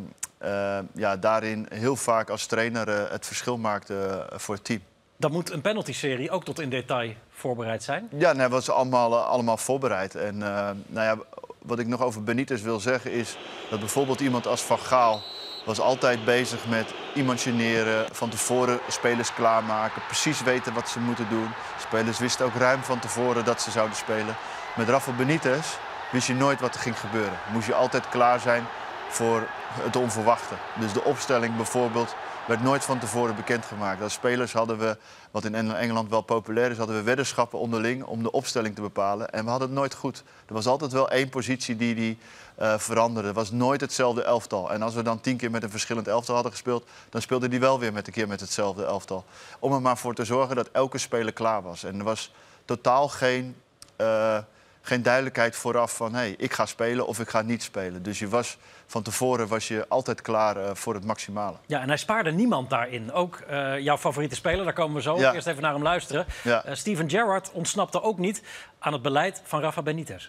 eh, 0.40 0.78
ja, 0.94 1.16
daarin 1.16 1.66
heel 1.75 1.97
vaak 1.97 2.30
als 2.30 2.47
trainer 2.47 2.88
eh, 2.88 3.11
het 3.11 3.26
verschil 3.26 3.59
maakte 3.59 4.26
eh, 4.30 4.38
voor 4.38 4.54
het 4.54 4.64
team. 4.64 4.80
Dan 5.16 5.32
moet 5.32 5.50
een 5.50 5.61
penalty-serie 5.61 6.30
ook 6.30 6.44
tot 6.44 6.61
in 6.61 6.70
detail 6.70 7.14
voorbereid 7.30 7.82
zijn. 7.82 8.09
Ja, 8.11 8.32
nee, 8.32 8.49
was 8.49 8.70
allemaal, 8.70 9.16
allemaal 9.18 9.56
voorbereid. 9.56 10.14
En 10.14 10.38
nou 10.38 10.76
ja, 10.92 11.18
wat 11.59 11.78
ik 11.78 11.87
nog 11.87 12.02
over 12.02 12.23
Benitez 12.23 12.62
wil 12.62 12.80
zeggen 12.80 13.12
is 13.12 13.37
dat 13.70 13.78
bijvoorbeeld 13.78 14.20
iemand 14.20 14.47
als 14.47 14.62
Van 14.62 14.78
Gaal 14.78 15.23
was 15.64 15.80
altijd 15.80 16.25
bezig 16.25 16.68
met 16.68 16.94
imagineren, 17.14 18.06
van 18.12 18.28
tevoren 18.28 18.78
spelers 18.88 19.35
klaarmaken, 19.35 20.02
precies 20.06 20.42
weten 20.42 20.75
wat 20.75 20.88
ze 20.88 21.00
moeten 21.00 21.28
doen. 21.28 21.49
Spelers 21.80 22.18
wisten 22.18 22.47
ook 22.47 22.54
ruim 22.54 22.82
van 22.82 22.99
tevoren 22.99 23.44
dat 23.44 23.62
ze 23.62 23.70
zouden 23.70 23.97
spelen. 23.97 24.37
Met 24.76 24.88
Rafa 24.88 25.12
Benitez 25.12 25.76
wist 26.12 26.26
je 26.26 26.35
nooit 26.35 26.61
wat 26.61 26.75
er 26.75 26.80
ging 26.80 27.00
gebeuren. 27.00 27.38
Moest 27.52 27.66
je 27.66 27.75
altijd 27.75 28.09
klaar 28.09 28.40
zijn 28.40 28.66
voor 29.09 29.47
het 29.72 29.96
onverwachte. 29.96 30.54
Dus 30.80 30.92
de 30.92 31.04
opstelling 31.04 31.56
bijvoorbeeld 31.56 32.14
werd 32.46 32.62
nooit 32.62 32.84
van 32.84 32.98
tevoren 32.98 33.34
bekendgemaakt. 33.36 34.02
Als 34.02 34.12
spelers 34.12 34.52
hadden 34.52 34.78
we, 34.78 34.96
wat 35.30 35.44
in 35.44 35.54
Eng- 35.54 35.70
Engeland 35.70 36.10
wel 36.10 36.20
populair 36.20 36.70
is, 36.70 36.76
hadden 36.76 36.96
we 36.96 37.02
weddenschappen 37.02 37.58
onderling 37.58 38.04
om 38.04 38.22
de 38.22 38.30
opstelling 38.30 38.74
te 38.74 38.80
bepalen. 38.80 39.30
En 39.30 39.44
we 39.44 39.50
hadden 39.50 39.68
het 39.68 39.76
nooit 39.78 39.94
goed. 39.94 40.22
Er 40.46 40.54
was 40.54 40.66
altijd 40.66 40.92
wel 40.92 41.10
één 41.10 41.28
positie 41.28 41.76
die 41.76 41.94
die 41.94 42.18
eh, 42.54 42.78
veranderde. 42.78 43.28
Het 43.28 43.36
was 43.36 43.50
nooit 43.50 43.80
hetzelfde 43.80 44.22
elftal. 44.22 44.72
En 44.72 44.82
als 44.82 44.94
we 44.94 45.02
dan 45.02 45.20
tien 45.20 45.36
keer 45.36 45.50
met 45.50 45.62
een 45.62 45.70
verschillend 45.70 46.08
elftal 46.08 46.34
hadden 46.34 46.52
gespeeld, 46.52 46.84
dan 47.10 47.20
speelde 47.20 47.48
die 47.48 47.60
wel 47.60 47.78
weer 47.78 47.92
met 47.92 48.06
een 48.06 48.12
keer 48.12 48.28
met 48.28 48.40
hetzelfde 48.40 48.84
elftal. 48.84 49.24
Om 49.58 49.72
er 49.72 49.82
maar 49.82 49.98
voor 49.98 50.14
te 50.14 50.24
zorgen 50.24 50.56
dat 50.56 50.68
elke 50.72 50.98
speler 50.98 51.32
klaar 51.32 51.62
was. 51.62 51.84
En 51.84 51.98
er 51.98 52.04
was 52.04 52.32
totaal 52.64 53.08
geen. 53.08 53.56
eh, 53.96 54.38
geen 54.82 55.02
duidelijkheid 55.02 55.56
vooraf 55.56 55.96
van 55.96 56.14
hey, 56.14 56.34
ik 56.38 56.52
ga 56.52 56.66
spelen 56.66 57.06
of 57.06 57.18
ik 57.20 57.28
ga 57.28 57.42
niet 57.42 57.62
spelen. 57.62 58.02
Dus 58.02 58.18
je 58.18 58.28
was, 58.28 58.58
van 58.87 59.02
tevoren 59.02 59.49
was 59.49 59.68
je 59.68 59.84
altijd 59.88 60.20
klaar 60.22 60.56
eh, 60.56 60.70
voor 60.75 60.94
het 60.94 61.04
maximale. 61.04 61.56
Ja, 61.66 61.80
en 61.80 61.88
hij 61.88 61.96
spaarde 61.96 62.32
niemand 62.32 62.70
daarin. 62.70 63.12
Ook 63.12 63.37
eh, 63.37 63.78
jouw 63.78 63.99
favoriete 63.99 64.34
speler, 64.34 64.64
daar 64.64 64.72
komen 64.72 64.94
we 64.96 65.02
zo 65.02 65.18
Ja. 65.18 65.34
eerst 65.34 65.46
even 65.46 65.62
naar 65.62 65.72
hem 65.72 65.82
luisteren. 65.82 66.26
Ja. 66.42 66.64
Eh, 66.64 66.75
Steven 66.75 67.10
Gerrard 67.10 67.50
ontsnapte 67.52 68.02
ook 68.02 68.18
niet 68.18 68.42
aan 68.78 68.92
het 68.92 69.02
beleid 69.02 69.40
van 69.44 69.60
Rafa 69.60 69.82
Benitez. 69.82 70.28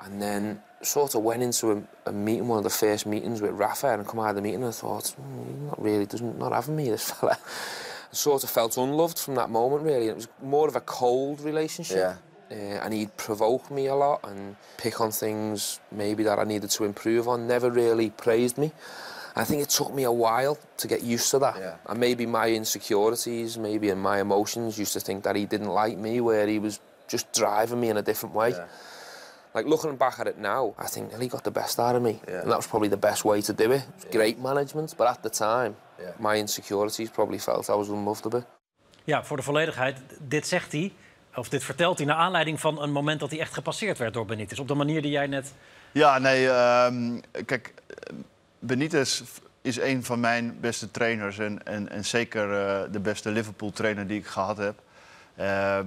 And 0.00 0.20
then 0.20 0.62
sort 0.80 1.14
of 1.14 1.22
went 1.24 1.42
into 1.42 1.70
a, 1.70 2.08
a 2.08 2.12
meeting, 2.12 2.48
one 2.50 2.58
of 2.58 2.72
the 2.72 2.86
first 2.86 3.06
meetings 3.06 3.40
with 3.40 3.50
Rafa, 3.58 3.92
and 3.92 4.06
come 4.06 4.20
out 4.20 4.28
of 4.30 4.34
the 4.36 4.40
meeting 4.42 4.64
and 4.64 4.74
I 4.74 4.76
thought, 4.78 5.14
"Hmm, 5.16 5.44
he's 5.52 5.68
not 5.68 5.78
really, 5.82 6.06
doesn't 6.06 6.38
not 6.38 6.52
having 6.52 6.74
me, 6.76 6.84
this 6.84 7.02
fella. 7.10 7.32
I 7.32 7.36
sort 8.16 8.42
of 8.44 8.50
felt 8.50 8.76
unloved 8.76 9.18
from 9.18 9.34
that 9.34 9.48
moment, 9.48 9.82
really. 9.82 10.06
It 10.08 10.14
was 10.14 10.28
more 10.40 10.68
of 10.68 10.76
a 10.76 10.80
cold 10.84 11.40
relationship. 11.40 11.96
Yeah. 11.96 12.12
Uh, 12.50 12.54
and 12.84 12.94
he'd 12.94 13.10
provoke 13.16 13.70
me 13.70 13.88
a 13.88 13.94
lot 13.94 14.20
and 14.24 14.56
pick 14.76 15.00
on 15.00 15.10
things 15.10 15.80
maybe 15.90 16.22
that 16.24 16.38
I 16.38 16.44
needed 16.44 16.70
to 16.70 16.84
improve 16.84 17.28
on. 17.28 17.46
Never 17.46 17.70
really 17.70 18.10
praised 18.10 18.56
me. 18.56 18.72
I 19.36 19.44
think 19.44 19.62
it 19.62 19.68
took 19.68 19.92
me 19.92 20.04
a 20.04 20.10
while 20.12 20.56
to 20.76 20.88
get 20.88 21.02
used 21.02 21.30
to 21.30 21.38
that. 21.38 21.56
Yeah. 21.58 21.74
And 21.86 21.98
maybe 22.00 22.26
my 22.26 22.48
insecurities, 22.50 23.56
maybe 23.58 23.88
in 23.90 23.98
my 23.98 24.18
emotions, 24.20 24.78
used 24.78 24.92
to 24.94 25.00
think 25.00 25.22
that 25.24 25.36
he 25.36 25.46
didn't 25.46 25.68
like 25.84 25.98
me, 25.98 26.20
where 26.20 26.46
he 26.46 26.58
was 26.58 26.80
just 27.12 27.26
driving 27.32 27.80
me 27.80 27.88
in 27.90 27.96
a 27.96 28.02
different 28.02 28.34
way. 28.34 28.50
Yeah. 28.50 28.66
Like 29.54 29.68
looking 29.68 29.96
back 29.96 30.18
at 30.18 30.26
it 30.26 30.38
now, 30.38 30.74
I 30.78 30.86
think 30.88 31.10
well, 31.10 31.20
he 31.20 31.28
got 31.28 31.42
the 31.42 31.50
best 31.50 31.78
out 31.78 31.94
of 31.96 32.02
me, 32.02 32.20
Yeah. 32.26 32.40
and 32.40 32.50
that 32.50 32.56
was 32.56 32.66
probably 32.66 32.88
the 32.88 32.96
best 33.08 33.24
way 33.24 33.42
to 33.42 33.52
do 33.52 33.72
it. 33.72 33.82
Great 34.10 34.38
management, 34.38 34.94
but 34.96 35.06
at 35.06 35.22
the 35.22 35.30
time, 35.30 35.74
Yeah. 35.98 36.12
my 36.18 36.36
insecurities 36.38 37.10
probably 37.10 37.38
felt 37.38 37.68
I 37.68 37.74
was 37.74 37.88
unloved 37.88 38.24
a 38.26 38.28
bit. 38.28 38.44
Ja, 39.04 39.24
voor 39.24 39.36
de 39.36 39.42
volledigheid, 39.42 39.96
dit 40.20 40.46
zegt 40.46 40.72
hij, 40.72 40.92
of 41.34 41.48
dit 41.48 41.64
vertelt 41.64 41.98
hij... 41.98 42.06
naar 42.06 42.16
aanleiding 42.16 42.60
van 42.60 42.82
een 42.82 42.92
moment 42.92 43.20
dat 43.20 43.30
hij 43.30 43.40
echt 43.40 43.54
gepasseerd 43.54 43.98
werd 43.98 44.14
door 44.14 44.26
Benitez. 44.26 44.58
Op 44.58 44.68
de 44.68 44.74
manier 44.74 45.02
die 45.02 45.10
jij 45.10 45.26
net... 45.26 45.52
Ja, 45.92 46.18
nee, 46.18 46.48
ehm, 46.50 47.20
kijk, 47.46 47.74
Benitez 48.58 49.22
is 49.62 49.78
een 49.80 50.04
van 50.04 50.20
mijn 50.20 50.56
beste 50.60 50.90
trainers 50.90 51.38
en, 51.38 51.66
en, 51.66 51.88
en 51.90 52.04
zeker 52.04 52.42
eh, 52.52 52.80
de 52.92 53.00
beste 53.00 53.30
Liverpool-trainer 53.30 54.06
die 54.06 54.18
ik 54.18 54.26
gehad 54.26 54.56
heb. 54.56 54.74
Ehm, 55.36 55.86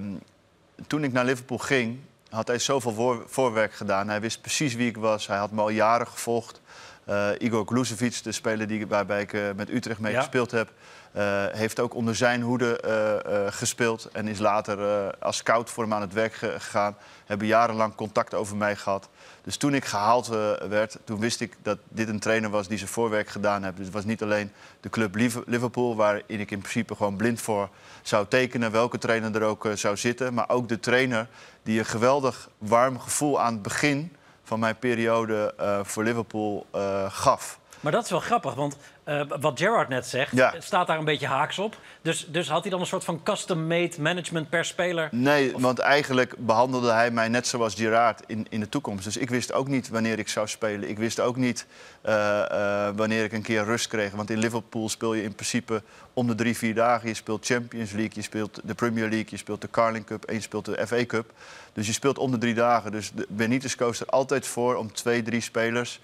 toen 0.86 1.04
ik 1.04 1.12
naar 1.12 1.24
Liverpool 1.24 1.58
ging, 1.58 1.98
had 2.30 2.46
hij 2.46 2.58
zoveel 2.58 2.92
voor- 2.92 3.24
voorwerk 3.26 3.72
gedaan. 3.72 4.08
Hij 4.08 4.20
wist 4.20 4.40
precies 4.40 4.74
wie 4.74 4.88
ik 4.88 4.96
was. 4.96 5.26
Hij 5.26 5.36
had 5.36 5.50
me 5.50 5.60
al 5.60 5.68
jaren 5.68 6.06
gevolgd. 6.06 6.60
Eh, 7.04 7.28
Igor 7.38 7.66
Glusevic, 7.66 8.22
de 8.22 8.32
speler 8.32 8.66
die, 8.66 8.86
waarbij 8.86 9.20
ik 9.20 9.32
eh, 9.32 9.42
met 9.56 9.70
Utrecht 9.70 10.00
mee 10.00 10.12
Ja. 10.12 10.18
gespeeld 10.18 10.50
heb, 10.50 10.72
eh, 11.12 11.44
heeft 11.52 11.80
ook 11.80 11.94
onder 11.94 12.16
zijn 12.16 12.42
hoede 12.42 12.80
eh, 12.80 13.46
eh, 13.46 13.52
gespeeld. 13.52 14.08
En 14.12 14.28
is 14.28 14.38
later 14.38 14.78
als 15.18 15.36
scout 15.36 15.70
voor 15.70 15.82
hem 15.82 15.92
aan 15.94 16.00
het 16.00 16.12
werk 16.12 16.34
ge- 16.34 16.54
gegaan. 16.58 16.96
Hebben 17.26 17.46
jarenlang 17.46 17.94
contact 17.94 18.34
over 18.34 18.56
mij 18.56 18.76
gehad. 18.76 19.08
Dus 19.42 19.56
toen 19.56 19.74
ik 19.74 19.84
gehaald 19.84 20.28
eh, 20.28 20.50
werd, 20.68 20.98
toen 21.04 21.18
wist 21.20 21.40
ik 21.40 21.56
dat 21.62 21.78
dit 21.88 22.08
een 22.08 22.18
trainer 22.20 22.50
was 22.50 22.68
die 22.68 22.78
zijn 22.78 22.90
voorwerk 22.90 23.28
gedaan 23.28 23.62
heeft. 23.64 23.76
Dus 23.76 23.84
het 23.84 23.94
was 23.94 24.04
niet 24.04 24.22
alleen 24.22 24.52
de 24.80 24.90
club 24.90 25.14
Liv- 25.14 25.36
Liverpool, 25.46 25.96
waarin 25.96 26.40
ik 26.40 26.50
in 26.50 26.58
principe 26.58 26.94
gewoon 26.94 27.16
blind 27.16 27.40
voor 27.40 27.68
zou 28.02 28.26
tekenen, 28.28 28.70
welke 28.72 28.98
trainer 28.98 29.36
er 29.36 29.42
ook 29.42 29.68
zou 29.74 29.96
zitten. 29.96 30.34
Maar 30.34 30.48
ook 30.48 30.68
de 30.68 30.80
trainer 30.80 31.28
die 31.62 31.78
een 31.78 31.84
geweldig 31.84 32.48
warm 32.58 33.00
gevoel 33.00 33.40
aan 33.40 33.52
het 33.52 33.62
begin 33.62 34.16
van 34.44 34.58
mijn 34.60 34.78
periode 34.78 35.54
voor 35.84 36.02
Liverpool 36.04 36.66
gaf. 37.08 37.58
Maar 37.80 37.92
dat 37.92 38.04
is 38.04 38.10
wel 38.10 38.20
grappig, 38.20 38.54
want 38.54 38.76
eh, 39.04 39.20
wat 39.40 39.58
Gerrard 39.58 39.88
net 39.88 40.06
zegt, 40.06 40.32
Ja. 40.32 40.54
staat 40.58 40.86
daar 40.86 40.98
een 40.98 41.04
beetje 41.04 41.26
haaks 41.26 41.58
op. 41.58 41.76
Dus, 42.02 42.26
dus 42.28 42.48
had 42.48 42.62
hij 42.62 42.70
dan 42.70 42.80
een 42.80 42.86
soort 42.86 43.04
van 43.04 43.22
custom-made 43.22 44.00
management 44.00 44.48
per 44.50 44.64
speler? 44.64 45.08
Nee, 45.10 45.52
want 45.58 45.78
eigenlijk 45.78 46.34
behandelde 46.38 46.90
hij 46.90 47.10
mij 47.10 47.28
net 47.28 47.46
zoals 47.46 47.74
Gerard 47.74 48.22
in, 48.26 48.46
in 48.50 48.60
de 48.60 48.68
toekomst. 48.68 49.04
Dus 49.04 49.16
ik 49.16 49.30
wist 49.30 49.52
ook 49.52 49.68
niet 49.68 49.88
wanneer 49.88 50.18
ik 50.18 50.28
zou 50.28 50.48
spelen. 50.48 50.88
Ik 50.88 50.98
wist 50.98 51.20
ook 51.20 51.36
niet 51.36 51.66
eh, 52.02 52.40
eh, 52.88 52.94
wanneer 52.96 53.24
ik 53.24 53.32
een 53.32 53.42
keer 53.42 53.64
rust 53.64 53.86
kreeg. 53.88 54.12
Want 54.12 54.30
in 54.30 54.38
Liverpool 54.38 54.88
speel 54.88 55.14
je 55.14 55.22
in 55.22 55.34
principe 55.34 55.82
om 56.12 56.26
de 56.26 56.34
drie, 56.34 56.56
vier 56.56 56.74
dagen. 56.74 57.08
Je 57.08 57.14
speelt 57.14 57.46
Champions 57.46 57.90
League, 57.90 58.12
je 58.14 58.22
speelt 58.22 58.60
de 58.64 58.74
Premier 58.74 59.08
League, 59.08 59.26
je 59.30 59.36
speelt 59.36 59.60
de 59.60 59.70
Carling 59.70 60.04
Cup 60.06 60.24
en 60.24 60.34
je 60.34 60.40
speelt 60.40 60.64
de 60.64 60.86
FA 60.86 61.04
Cup. 61.06 61.32
Dus 61.72 61.86
je 61.86 61.92
speelt 61.92 62.18
om 62.18 62.30
de 62.30 62.38
drie 62.38 62.54
dagen. 62.54 62.92
Dus 62.92 63.12
de 63.14 63.26
Benitez 63.28 63.74
koos 63.74 64.00
er 64.00 64.06
altijd 64.06 64.46
voor 64.46 64.74
om 64.74 64.92
twee, 64.92 65.22
drie 65.22 65.40
spelers 65.40 66.00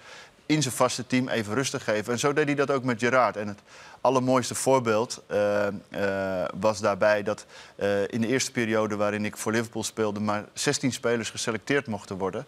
in 0.49 0.61
zijn 0.61 0.73
vaste 0.73 1.07
team 1.07 1.27
even 1.27 1.53
rust 1.53 1.71
te 1.71 1.79
geven. 1.79 2.13
En 2.13 2.19
zo 2.19 2.33
deed 2.33 2.45
hij 2.45 2.55
dat 2.55 2.71
ook 2.71 2.83
met 2.83 2.99
Gerard. 2.99 3.37
En 3.37 3.47
het 3.47 3.59
allermooiste 4.01 4.55
voorbeeld 4.55 5.23
eh, 5.27 5.67
eh, 5.67 6.49
was 6.59 6.79
daarbij 6.79 7.23
dat 7.23 7.45
eh, 7.75 8.01
in 8.07 8.21
de 8.21 8.27
eerste 8.27 8.51
periode 8.51 8.95
waarin 8.95 9.25
ik 9.25 9.37
voor 9.37 9.51
Liverpool 9.51 9.83
speelde, 9.83 10.19
maar 10.19 10.45
16 10.53 10.91
spelers 10.91 11.29
geselecteerd 11.29 11.87
mochten 11.87 12.17
worden. 12.17 12.45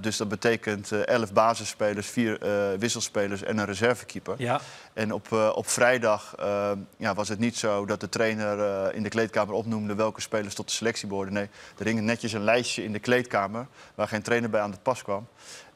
Dus 0.00 0.16
dat 0.16 0.28
betekent 0.28 0.92
eh 0.92 1.06
11 1.06 1.32
basisspelers, 1.32 2.06
4 2.06 2.40
eh, 2.40 2.78
wisselspelers 2.78 3.42
en 3.42 3.58
een 3.58 3.64
reservekeeper. 3.64 4.34
Ja. 4.38 4.60
En 4.92 5.12
op, 5.12 5.32
op 5.32 5.68
vrijdag 5.68 6.34
ja, 6.96 7.14
was 7.14 7.28
het 7.28 7.38
niet 7.38 7.56
zo 7.56 7.86
dat 7.86 8.00
de 8.00 8.08
trainer 8.08 8.94
in 8.94 9.02
de 9.02 9.08
kleedkamer 9.08 9.54
opnoemde 9.54 9.94
welke 9.94 10.20
spelers 10.20 10.54
tot 10.54 10.68
de 10.68 10.74
selectie 10.74 11.08
behoorden. 11.08 11.34
Nee, 11.34 11.48
er 11.78 11.86
hing 11.86 12.00
netjes 12.00 12.32
een 12.32 12.44
lijstje 12.44 12.84
in 12.84 12.92
de 12.92 12.98
kleedkamer 12.98 13.66
waar 13.94 14.08
geen 14.08 14.22
trainer 14.22 14.50
bij 14.50 14.60
aan 14.60 14.70
de 14.70 14.78
pas 14.82 15.02
kwam. 15.02 15.26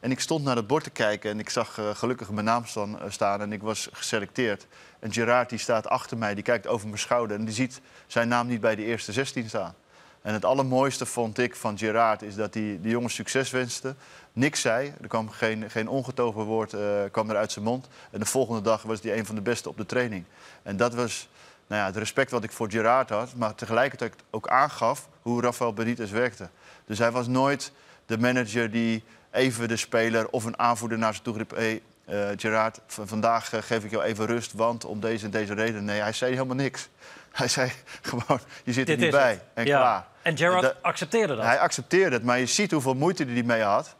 En 0.01 0.11
ik 0.11 0.19
stond 0.19 0.43
naar 0.43 0.55
het 0.55 0.67
bord 0.67 0.83
te 0.83 0.89
kijken 0.89 1.31
en 1.31 1.39
ik 1.39 1.49
zag 1.49 1.77
eh, 1.77 1.89
gelukkig 1.93 2.29
mijn 2.29 2.45
naam 2.45 2.65
staan, 2.65 3.01
eh, 3.01 3.09
staan 3.09 3.41
en 3.41 3.51
ik 3.51 3.61
was 3.61 3.89
geselecteerd. 3.91 4.67
En 4.99 5.13
Gerard 5.13 5.49
die 5.49 5.59
staat 5.59 5.87
achter 5.87 6.17
mij, 6.17 6.33
die 6.35 6.43
kijkt 6.43 6.67
over 6.67 6.87
mijn 6.87 6.99
schouder 6.99 7.37
en 7.37 7.45
die 7.45 7.53
ziet 7.53 7.81
zijn 8.07 8.27
naam 8.27 8.47
niet 8.47 8.61
bij 8.61 8.75
de 8.75 8.85
eerste 8.85 9.11
16 9.11 9.47
staan. 9.47 9.75
En 10.21 10.33
het 10.33 10.45
allermooiste 10.45 11.05
vond 11.05 11.37
ik 11.37 11.55
van 11.55 11.77
Gerard 11.77 12.21
is 12.21 12.35
dat 12.35 12.53
hij 12.53 12.79
de 12.81 12.89
jongens 12.89 13.13
succes 13.13 13.49
wenste. 13.49 13.95
Niks 14.33 14.61
zei, 14.61 14.93
er 15.01 15.07
kwam 15.07 15.29
geen, 15.29 15.69
geen 15.69 15.87
ongetogen 15.87 16.43
woord 16.43 16.73
eh, 16.73 16.81
kwam 17.11 17.29
er 17.29 17.35
uit 17.35 17.51
zijn 17.51 17.65
mond. 17.65 17.87
En 18.11 18.19
de 18.19 18.25
volgende 18.25 18.61
dag 18.61 18.81
was 18.81 19.01
hij 19.01 19.17
een 19.17 19.25
van 19.25 19.35
de 19.35 19.41
beste 19.41 19.69
op 19.69 19.77
de 19.77 19.85
training. 19.85 20.23
En 20.63 20.77
dat 20.77 20.93
was 20.93 21.29
nou 21.67 21.81
ja, 21.81 21.87
het 21.87 21.97
respect 21.97 22.31
wat 22.31 22.43
ik 22.43 22.51
voor 22.51 22.71
Gerard 22.71 23.09
had, 23.09 23.35
maar 23.35 23.55
tegelijkertijd 23.55 24.13
ook 24.29 24.47
aangaf 24.47 25.07
hoe 25.21 25.41
Rafael 25.41 25.73
Benitez 25.73 26.11
werkte. 26.11 26.49
Dus 26.85 26.97
hij 26.97 27.11
was 27.11 27.27
nooit 27.27 27.71
de 28.05 28.17
manager 28.17 28.71
die 28.71 29.03
even 29.31 29.67
de 29.67 29.77
speler 29.77 30.29
of 30.29 30.43
een 30.45 30.59
aanvoerder 30.59 30.97
naar 30.97 31.11
zijn 31.13 31.23
toe 31.23 31.37
riep... 31.37 31.51
Hey, 31.55 31.81
eh, 32.05 32.27
Gerard, 32.35 32.79
vandaag 32.87 33.53
eh, 33.53 33.61
geef 33.61 33.83
ik 33.83 33.91
jou 33.91 34.03
even 34.03 34.25
rust, 34.25 34.53
want 34.53 34.85
om 34.85 34.99
deze 34.99 35.25
en 35.25 35.31
deze 35.31 35.53
reden. 35.53 35.85
Nee, 35.85 35.99
hij 36.01 36.13
zei 36.13 36.31
helemaal 36.33 36.55
niks. 36.55 36.89
Hij 37.31 37.47
zei 37.47 37.71
gewoon, 38.01 38.39
je 38.63 38.73
zit 38.73 38.89
er 38.89 38.95
Dit 38.95 39.03
niet 39.03 39.11
bij. 39.11 39.29
het. 39.31 39.41
En 39.53 39.65
Ja. 39.65 39.79
klaar. 39.79 40.05
En 40.21 40.37
Gerrard 40.37 40.61
Da- 40.61 40.73
accepteerde 40.81 41.35
dat. 41.35 41.45
Hij 41.45 41.59
accepteerde 41.59 42.15
het, 42.15 42.25
maar 42.25 42.39
je 42.39 42.45
ziet 42.45 42.71
hoeveel 42.71 42.93
moeite 42.93 43.25
hij 43.25 43.43
mee 43.43 43.61
had. 43.61 43.95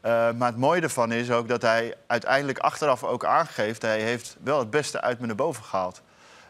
Eh, 0.00 0.32
maar 0.32 0.48
het 0.48 0.56
mooie 0.56 0.80
ervan 0.80 1.12
is 1.12 1.30
ook 1.30 1.48
dat 1.48 1.62
hij 1.62 1.94
uiteindelijk 2.06 2.58
achteraf 2.58 3.04
ook 3.04 3.24
aangeeft... 3.24 3.82
hij 3.82 4.00
heeft 4.00 4.36
wel 4.44 4.58
het 4.58 4.70
beste 4.70 5.00
uit 5.00 5.20
me 5.20 5.26
naar 5.26 5.34
boven 5.36 5.64
gehaald. 5.64 6.02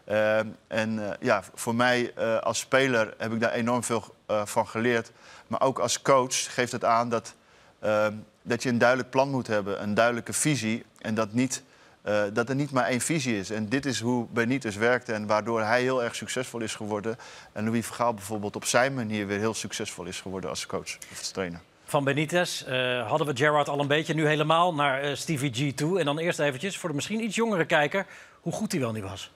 Eh, 0.05 0.39
en 0.67 1.17
ja, 1.19 1.43
voor 1.53 1.75
mij 1.75 2.13
als 2.41 2.59
speler 2.59 3.13
heb 3.17 3.31
ik 3.33 3.39
daar 3.39 3.51
enorm 3.51 3.83
veel 3.83 4.15
van 4.27 4.67
geleerd. 4.67 5.11
Maar 5.53 5.61
ook 5.61 5.79
als 5.79 6.01
coach 6.01 6.53
geeft 6.53 6.71
het 6.71 6.85
aan 6.85 7.09
dat, 7.09 7.33
eh, 7.79 8.07
dat 8.41 8.63
je 8.63 8.69
een 8.69 8.77
duidelijk 8.77 9.09
plan 9.09 9.29
moet 9.29 9.47
hebben. 9.47 9.81
Een 9.81 9.93
duidelijke 9.93 10.33
visie. 10.33 10.85
En 11.01 11.15
dat, 11.15 11.33
niet, 11.33 11.63
eh, 12.01 12.23
dat 12.33 12.49
er 12.49 12.55
niet 12.55 12.71
maar 12.71 12.85
één 12.85 13.01
visie 13.01 13.37
is. 13.39 13.49
En 13.49 13.69
dit 13.69 13.85
is 13.85 13.99
hoe 13.99 14.25
Benitez 14.29 14.75
werkte 14.75 15.13
en 15.13 15.27
waardoor 15.27 15.61
hij 15.61 15.81
heel 15.81 16.03
erg 16.03 16.15
succesvol 16.15 16.59
is 16.59 16.75
geworden. 16.75 17.17
En 17.51 17.65
Louis 17.65 17.85
Vergaal 17.85 18.13
bijvoorbeeld 18.13 18.55
op 18.55 18.65
zijn 18.65 18.93
manier 18.93 19.27
weer 19.27 19.39
heel 19.39 19.53
succesvol 19.53 20.05
is 20.05 20.21
geworden 20.21 20.49
als 20.49 20.65
coach 20.65 20.97
of 21.11 21.17
als 21.17 21.31
trainer. 21.31 21.59
Van 21.85 22.03
Benitez 22.03 22.61
eh, 22.61 23.07
hadden 23.07 23.27
we 23.27 23.35
Gerrard 23.35 23.69
al 23.69 23.79
een 23.79 23.87
beetje, 23.87 24.13
nu 24.13 24.27
helemaal 24.27 24.73
naar 24.73 25.01
eh, 25.01 25.15
Stevie 25.15 25.53
G 25.53 25.73
toe. 25.75 25.99
En 25.99 26.05
dan 26.05 26.17
eerst 26.17 26.39
eventjes 26.39 26.77
voor 26.77 26.89
de 26.89 26.95
misschien 26.95 27.23
iets 27.23 27.35
jongere 27.35 27.65
kijker 27.65 28.05
hoe 28.41 28.53
goed 28.53 28.71
hij 28.71 28.81
wel 28.81 28.91
niet 28.91 29.03
was. 29.03 29.31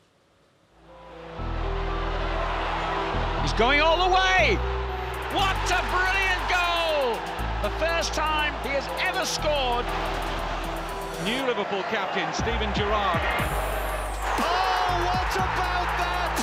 He's 3.42 3.54
going 3.54 3.82
all 3.82 4.04
the 4.04 4.10
way. 4.10 4.77
What 5.34 5.60
a 5.72 5.84
brilliant 5.92 6.44
goal! 6.48 7.20
The 7.62 7.76
first 7.84 8.14
time 8.14 8.54
he 8.64 8.70
has 8.80 8.88
ever 9.04 9.26
scored. 9.26 9.84
New 11.26 11.46
Liverpool 11.46 11.84
captain 11.92 12.32
Steven 12.32 12.72
Gerrard. 12.74 13.20
Oh, 14.40 15.04
what 15.04 15.32
about 15.36 15.90
that? 16.00 16.36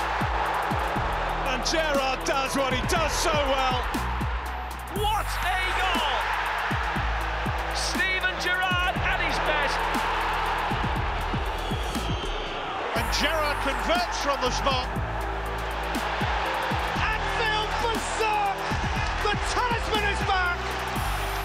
And 1.49 1.65
Gerrard 1.65 2.21
does 2.27 2.57
what 2.57 2.75
he 2.75 2.83
does 2.93 3.13
so 3.13 3.33
well. 3.33 3.81
What 5.01 5.25
a 5.33 5.61
goal! 5.81 6.17
Steven 7.73 8.37
Gerrard 8.45 9.01
at 9.01 9.19
his 9.25 9.39
best. 9.49 9.81
And 13.01 13.07
Gerrard 13.17 13.57
converts 13.65 14.21
from 14.21 14.41
the 14.43 14.51
spot. 14.51 15.04
Back! 20.27 20.59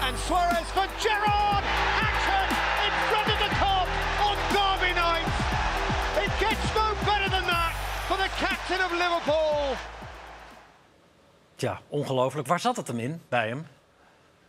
And 0.02 0.18
Suarez 0.26 0.68
for 0.76 0.86
Gerrard! 0.98 1.64
Action 2.08 2.46
in 2.86 2.92
front 3.08 3.28
of 3.34 3.38
the 3.44 3.50
cop 3.60 3.88
on 4.26 4.36
Derby 4.54 4.92
night! 4.94 5.28
It 6.24 6.32
gets 6.44 6.74
no 6.74 6.86
better 7.04 7.30
than 7.30 7.44
that 7.46 7.72
for 8.08 8.16
the 8.16 8.30
captain 8.44 8.80
of 8.86 8.90
Liverpool! 8.92 9.76
Tja, 11.56 11.80
ongelooflijk. 11.88 12.46
Waar 12.48 12.60
zat 12.60 12.76
het 12.76 12.86
hem 12.86 12.98
in 12.98 13.22
bij 13.28 13.48
hem? 13.48 13.66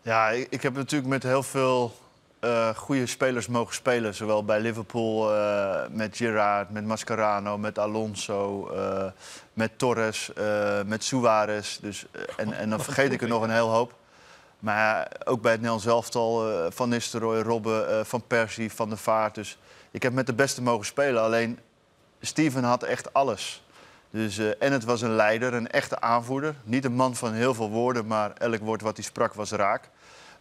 Ja, 0.01 0.29
ik, 0.29 0.47
ik 0.49 0.61
heb 0.61 0.73
natuurlijk 0.73 1.09
met 1.09 1.23
heel 1.23 1.43
veel 1.43 1.93
eh 2.39 2.69
goede 2.75 3.05
spelers 3.05 3.47
mogen 3.47 3.73
spelen. 3.73 4.15
Zowel 4.15 4.45
bij 4.45 4.59
Liverpool 4.59 5.35
eh, 5.35 5.81
met 5.89 6.17
Gerrard, 6.17 6.69
met 6.69 6.85
Mascherano, 6.85 7.57
met 7.57 7.79
Alonso, 7.79 8.69
eh, 8.69 9.05
met 9.53 9.77
Torres, 9.77 10.33
eh, 10.33 10.81
met 10.85 11.03
Suarez. 11.03 11.77
Dus, 11.77 12.05
en, 12.37 12.53
en 12.53 12.69
dan 12.69 12.79
vergeet 12.79 13.11
ik 13.11 13.21
er 13.21 13.27
nog 13.27 13.41
een 13.41 13.49
heel 13.49 13.69
hoop. 13.69 13.93
Maar 14.61 15.11
ook 15.23 15.41
bij 15.41 15.51
het 15.51 15.61
Nederlands 15.61 15.85
elftal, 15.85 16.51
eh, 16.51 16.65
Van 16.71 16.89
Nistelrooy, 16.89 17.41
Robben, 17.41 17.89
eh, 17.89 18.03
Van 18.03 18.23
Persie, 18.27 18.71
Van 18.71 18.89
der 18.89 18.97
Vaart. 18.97 19.35
Dus 19.35 19.57
ik 19.91 20.03
heb 20.03 20.13
met 20.13 20.25
de 20.25 20.33
beste 20.33 20.61
mogen 20.61 20.85
spelen. 20.85 21.21
Alleen 21.21 21.59
Steven 22.19 22.63
had 22.63 22.83
echt 22.83 23.13
alles. 23.13 23.63
Dus, 24.09 24.37
eh, 24.37 24.47
en 24.59 24.71
het 24.71 24.83
was 24.83 25.01
een 25.01 25.15
leider, 25.15 25.53
een 25.53 25.67
echte 25.67 26.01
aanvoerder. 26.01 26.55
Niet 26.63 26.85
een 26.85 26.93
man 26.93 27.15
van 27.15 27.33
heel 27.33 27.53
veel 27.53 27.69
woorden, 27.69 28.07
maar 28.07 28.33
elk 28.33 28.59
woord 28.59 28.81
wat 28.81 28.95
hij 28.95 29.05
sprak 29.05 29.33
was 29.33 29.51
raak. 29.51 29.89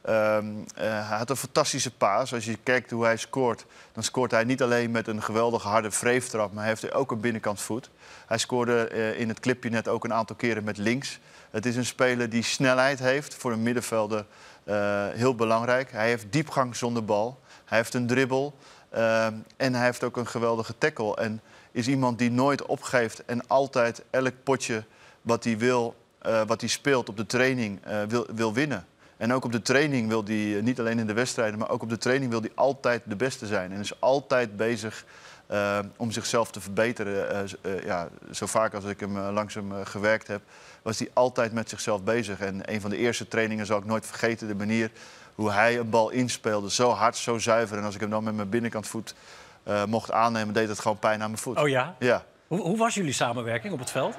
Ehm, 0.02 0.46
eh, 0.74 1.08
hij 1.08 1.18
had 1.18 1.30
een 1.30 1.36
fantastische 1.36 1.90
paas. 1.90 2.34
Als 2.34 2.44
je 2.44 2.58
kijkt 2.62 2.90
hoe 2.90 3.04
hij 3.04 3.16
scoort, 3.16 3.66
dan 3.92 4.02
scoort 4.02 4.30
hij 4.30 4.44
niet 4.44 4.62
alleen 4.62 4.90
met 4.90 5.06
een 5.06 5.22
geweldige 5.22 5.68
harde 5.68 5.90
wreeftrap, 6.00 6.52
maar 6.52 6.64
hij 6.64 6.72
heeft 6.72 6.92
ook 6.92 7.10
een 7.10 7.20
binnenkant 7.20 7.60
voet. 7.60 7.90
Hij 8.26 8.38
scoorde 8.38 8.88
eh, 8.88 9.20
in 9.20 9.28
het 9.28 9.40
clipje 9.40 9.70
net 9.70 9.88
ook 9.88 10.04
een 10.04 10.12
aantal 10.12 10.36
keren 10.36 10.64
met 10.64 10.76
links. 10.76 11.18
Het 11.50 11.66
is 11.66 11.76
een 11.76 11.86
speler 11.86 12.30
die 12.30 12.42
snelheid 12.42 12.98
heeft 12.98 13.34
voor 13.34 13.52
een 13.52 13.62
middenvelder. 13.62 14.24
eh, 14.64 15.06
heel 15.08 15.34
belangrijk. 15.34 15.92
Hij 15.92 16.08
heeft 16.08 16.32
diepgang 16.32 16.76
zonder 16.76 17.04
bal. 17.04 17.40
Hij 17.64 17.78
heeft 17.78 17.94
een 17.94 18.06
dribbel. 18.06 18.54
ehm, 18.90 19.34
en 19.56 19.74
hij 19.74 19.84
heeft 19.84 20.04
ook 20.04 20.16
een 20.16 20.26
geweldige 20.26 20.78
tackle. 20.78 21.16
En 21.16 21.40
is 21.72 21.88
iemand 21.88 22.18
die 22.18 22.30
nooit 22.30 22.66
opgeeft 22.66 23.24
en 23.24 23.46
altijd 23.46 24.02
elk 24.10 24.32
potje 24.42 24.84
wat 25.22 25.44
hij 25.44 25.58
wil, 25.58 25.94
wat 26.46 26.60
hij 26.60 26.70
speelt 26.70 27.08
op 27.08 27.16
de 27.16 27.26
training, 27.26 27.80
wil, 28.08 28.26
wil 28.34 28.52
winnen. 28.52 28.86
En 29.20 29.32
ook 29.32 29.44
op 29.44 29.52
de 29.52 29.62
training 29.62 30.08
wil 30.08 30.24
hij, 30.24 30.56
eh, 30.56 30.62
niet 30.62 30.80
alleen 30.80 30.98
in 30.98 31.06
de 31.06 31.12
wedstrijden, 31.12 31.58
maar 31.58 31.70
ook 31.70 31.82
op 31.82 31.88
de 31.88 31.98
training 31.98 32.30
wil 32.30 32.40
hij 32.40 32.52
altijd 32.54 33.02
de 33.04 33.16
beste 33.16 33.46
zijn. 33.46 33.72
En 33.72 33.80
is 33.80 34.00
altijd 34.00 34.56
bezig 34.56 35.04
eh, 35.46 35.78
om 35.96 36.10
zichzelf 36.10 36.50
te 36.50 36.60
verbeteren. 36.60 37.48
Eh, 37.62 37.84
ja, 37.84 38.08
zo 38.32 38.46
vaak 38.46 38.74
als 38.74 38.84
ik 38.84 39.00
hem 39.00 39.16
eh, 39.16 39.80
gewerkt 39.84 40.26
heb, 40.26 40.42
was 40.82 40.98
hij 40.98 41.10
altijd 41.12 41.52
met 41.52 41.68
zichzelf 41.68 42.02
bezig. 42.02 42.40
En 42.40 42.72
een 42.72 42.80
van 42.80 42.90
de 42.90 42.96
eerste 42.96 43.28
trainingen 43.28 43.66
zal 43.66 43.78
ik 43.78 43.84
nooit 43.84 44.06
vergeten, 44.06 44.48
de 44.48 44.54
manier 44.54 44.90
hoe 45.34 45.50
hij 45.50 45.78
een 45.78 45.90
bal 45.90 46.10
inspeelde. 46.10 46.70
Zo 46.70 46.90
hard, 46.90 47.16
zo 47.16 47.38
zuiver. 47.38 47.78
En 47.78 47.84
als 47.84 47.94
ik 47.94 48.00
hem 48.00 48.10
dan 48.10 48.24
met 48.24 48.34
mijn 48.34 48.48
binnenkantvoet 48.48 49.14
eh, 49.62 49.84
mocht 49.84 50.12
aannemen, 50.12 50.54
deed 50.54 50.68
het 50.68 50.78
gewoon 50.78 50.98
pijn 50.98 51.22
aan 51.22 51.30
mijn 51.30 51.42
voet. 51.42 51.58
Oh 51.58 51.68
ja? 51.68 51.94
Ja. 51.98 52.24
Hoe, 52.46 52.60
hoe 52.60 52.76
was 52.76 52.94
jullie 52.94 53.12
samenwerking 53.12 53.72
op 53.72 53.78
het 53.78 53.90
veld? 53.90 54.16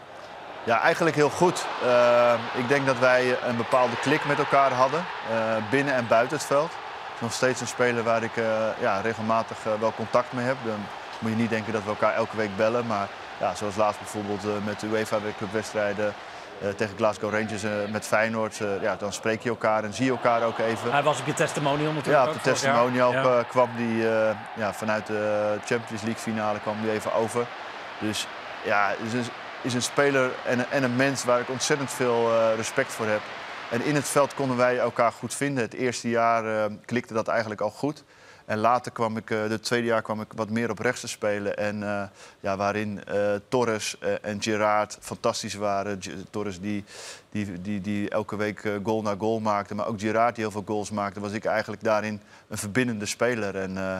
Ja, 0.63 0.79
eigenlijk 0.81 1.15
heel 1.15 1.29
goed. 1.29 1.65
Eh, 1.85 2.33
ik 2.53 2.67
denk 2.67 2.85
dat 2.85 2.99
wij 2.99 3.37
een 3.43 3.57
bepaalde 3.57 3.95
klik 4.01 4.25
met 4.25 4.37
elkaar 4.37 4.71
hadden, 4.71 5.05
eh, 5.31 5.35
binnen 5.69 5.93
en 5.93 6.07
buiten 6.07 6.37
het 6.37 6.45
veld. 6.45 6.71
Het 6.71 7.13
is 7.15 7.21
nog 7.21 7.33
steeds 7.33 7.61
een 7.61 7.67
speler 7.67 8.03
waar 8.03 8.23
ik 8.23 8.37
eh, 8.37 8.45
ja, 8.79 8.99
regelmatig 9.01 9.57
eh, 9.65 9.71
wel 9.79 9.93
contact 9.95 10.31
mee 10.33 10.45
heb. 10.45 10.57
Dan 10.65 10.85
moet 11.19 11.31
je 11.31 11.37
niet 11.37 11.49
denken 11.49 11.73
dat 11.73 11.83
we 11.83 11.89
elkaar 11.89 12.13
elke 12.13 12.37
week 12.37 12.55
bellen. 12.55 12.87
Maar 12.87 13.07
ja, 13.39 13.55
zoals 13.55 13.75
laatst 13.75 13.99
bijvoorbeeld 13.99 14.65
met 14.65 14.79
de 14.79 14.87
UEFA 14.87 15.17
Cup 15.37 15.51
wedstrijden 15.51 16.13
eh, 16.61 16.69
tegen 16.69 16.97
Glasgow 16.97 17.33
Rangers 17.33 17.63
met 17.91 18.05
Feyenoord. 18.07 18.57
ja, 18.81 18.95
dan 18.95 19.13
spreek 19.13 19.41
je 19.43 19.49
elkaar 19.49 19.83
en 19.83 19.93
zie 19.93 20.05
je 20.05 20.11
elkaar 20.11 20.43
ook 20.43 20.57
even. 20.59 20.91
Hij 20.91 21.03
was 21.03 21.19
op 21.19 21.25
je 21.25 21.33
testimonial 21.33 21.91
natuurlijk 21.93 22.23
Ja, 22.23 22.29
op 22.29 22.33
de 22.33 22.41
testimonial 22.49 23.11
Ja. 23.11 23.43
kwam 23.47 23.69
die 23.75 24.03
ja, 24.55 24.73
vanuit 24.73 25.07
de 25.07 25.57
Champions 25.65 26.01
League 26.01 26.21
finale 26.21 26.59
kwam 26.59 26.75
die 26.81 26.91
even 26.91 27.13
over. 27.13 27.45
Dus 27.99 28.27
ja, 28.63 28.89
is 29.05 29.13
een, 29.13 29.25
is 29.61 29.73
een 29.73 29.81
speler 29.81 30.31
en, 30.45 30.59
een- 30.59 30.69
en 30.69 30.83
een 30.83 30.95
mens 30.95 31.23
waar 31.23 31.39
ik 31.39 31.49
ontzettend 31.49 31.91
veel 31.91 32.31
eh, 32.31 32.55
respect 32.55 32.91
voor 32.91 33.05
heb. 33.05 33.21
En 33.71 33.83
in 33.83 33.95
het 33.95 34.07
veld 34.07 34.33
konden 34.33 34.57
wij 34.57 34.77
elkaar 34.77 35.11
goed 35.11 35.33
vinden. 35.35 35.63
Het 35.63 35.73
eerste 35.73 36.09
jaar 36.09 36.45
eh, 36.65 36.71
klikte 36.85 37.13
dat 37.13 37.27
eigenlijk 37.27 37.61
al 37.61 37.69
goed. 37.69 38.03
En 38.45 38.57
later 38.57 38.91
kwam 38.91 39.17
ik, 39.17 39.29
eh 39.29 39.39
het 39.41 39.63
tweede 39.63 39.87
jaar 39.87 40.01
kwam 40.01 40.21
ik 40.21 40.27
wat 40.35 40.49
meer 40.49 40.69
op 40.69 40.79
rechts 40.79 41.01
te 41.01 41.07
spelen. 41.07 41.57
En 41.57 41.83
eh, 41.83 42.03
ja, 42.39 42.57
waarin 42.57 43.03
eh, 43.05 43.33
Torres 43.47 43.97
eh, 43.99 44.13
en 44.21 44.41
Gerard 44.41 44.97
fantastisch 45.01 45.53
waren. 45.53 45.99
Torres 46.29 46.59
die, 46.59 46.83
die, 47.29 47.61
die, 47.61 47.81
die 47.81 48.09
elke 48.09 48.35
week 48.35 48.63
eh, 48.63 48.73
goal 48.83 49.01
na 49.01 49.15
goal 49.17 49.39
maakte. 49.39 49.75
Maar 49.75 49.87
ook 49.87 49.99
Gerard 49.99 50.35
die 50.35 50.43
heel 50.43 50.53
veel 50.53 50.63
goals 50.65 50.91
maakte. 50.91 51.19
Was 51.19 51.31
ik 51.31 51.45
eigenlijk 51.45 51.83
daarin 51.83 52.21
een 52.47 52.57
verbindende 52.57 53.05
speler. 53.05 53.55
En 53.55 53.77
eh, 53.77 53.97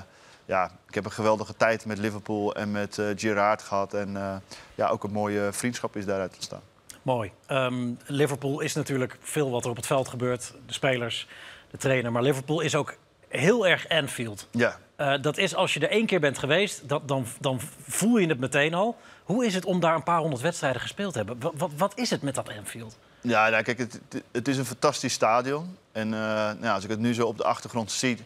ja, 0.51 0.71
ik 0.87 0.93
heb 0.93 1.05
een 1.05 1.11
geweldige 1.11 1.55
tijd 1.55 1.85
met 1.85 1.97
Liverpool 1.97 2.55
en 2.55 2.71
met 2.71 2.97
eh 2.97 3.05
Gerard 3.15 3.61
gehad. 3.61 3.93
En 3.93 4.17
eh, 4.17 4.35
ja, 4.75 4.87
ook 4.87 5.03
een 5.03 5.11
mooie 5.11 5.49
vriendschap 5.53 5.95
is 5.95 6.05
daaruit 6.05 6.33
ontstaan. 6.33 6.61
Mooi. 7.01 7.31
Ehm, 7.45 7.89
Liverpool 8.05 8.59
is 8.59 8.73
natuurlijk 8.73 9.17
veel 9.21 9.49
wat 9.51 9.63
er 9.63 9.69
op 9.69 9.75
het 9.75 9.85
veld 9.87 10.07
gebeurt. 10.07 10.53
De 10.65 10.73
spelers, 10.73 11.27
de 11.71 11.77
trainer. 11.77 12.11
Maar 12.11 12.21
Liverpool 12.21 12.59
is 12.61 12.75
ook 12.75 12.95
heel 13.27 13.67
erg 13.67 13.89
Anfield. 13.89 14.47
Ja. 14.51 14.77
Eh, 14.95 15.21
dat 15.21 15.37
is 15.37 15.55
als 15.55 15.73
je 15.73 15.79
er 15.79 15.89
één 15.89 16.05
keer 16.05 16.19
bent 16.19 16.37
geweest, 16.37 16.89
dat, 16.89 17.07
dan, 17.07 17.25
dan 17.39 17.59
voel 17.87 18.17
je 18.17 18.27
het 18.27 18.39
meteen 18.39 18.73
al. 18.73 18.97
Hoe 19.23 19.45
is 19.45 19.53
het 19.53 19.65
om 19.65 19.79
daar 19.79 19.95
een 19.95 20.03
paar 20.03 20.19
honderd 20.19 20.41
wedstrijden 20.41 20.81
gespeeld 20.81 21.11
te 21.11 21.17
hebben? 21.17 21.39
Wat, 21.39 21.53
wat, 21.57 21.71
wat 21.77 21.97
is 21.97 22.09
het 22.09 22.21
met 22.21 22.35
dat 22.35 22.49
Anfield? 22.57 22.97
Ja, 23.21 23.49
nou, 23.49 23.63
kijk, 23.63 23.77
het, 23.77 23.99
het- 24.31 24.47
is 24.47 24.57
een 24.57 24.65
fantastisch 24.65 25.13
stadion. 25.13 25.77
En 25.91 26.09
nou, 26.09 26.65
als 26.65 26.83
ik 26.83 26.89
het 26.89 26.99
nu 26.99 27.13
zo 27.13 27.27
op 27.27 27.37
de 27.37 27.43
achtergrond 27.43 27.91
zie. 27.91 28.17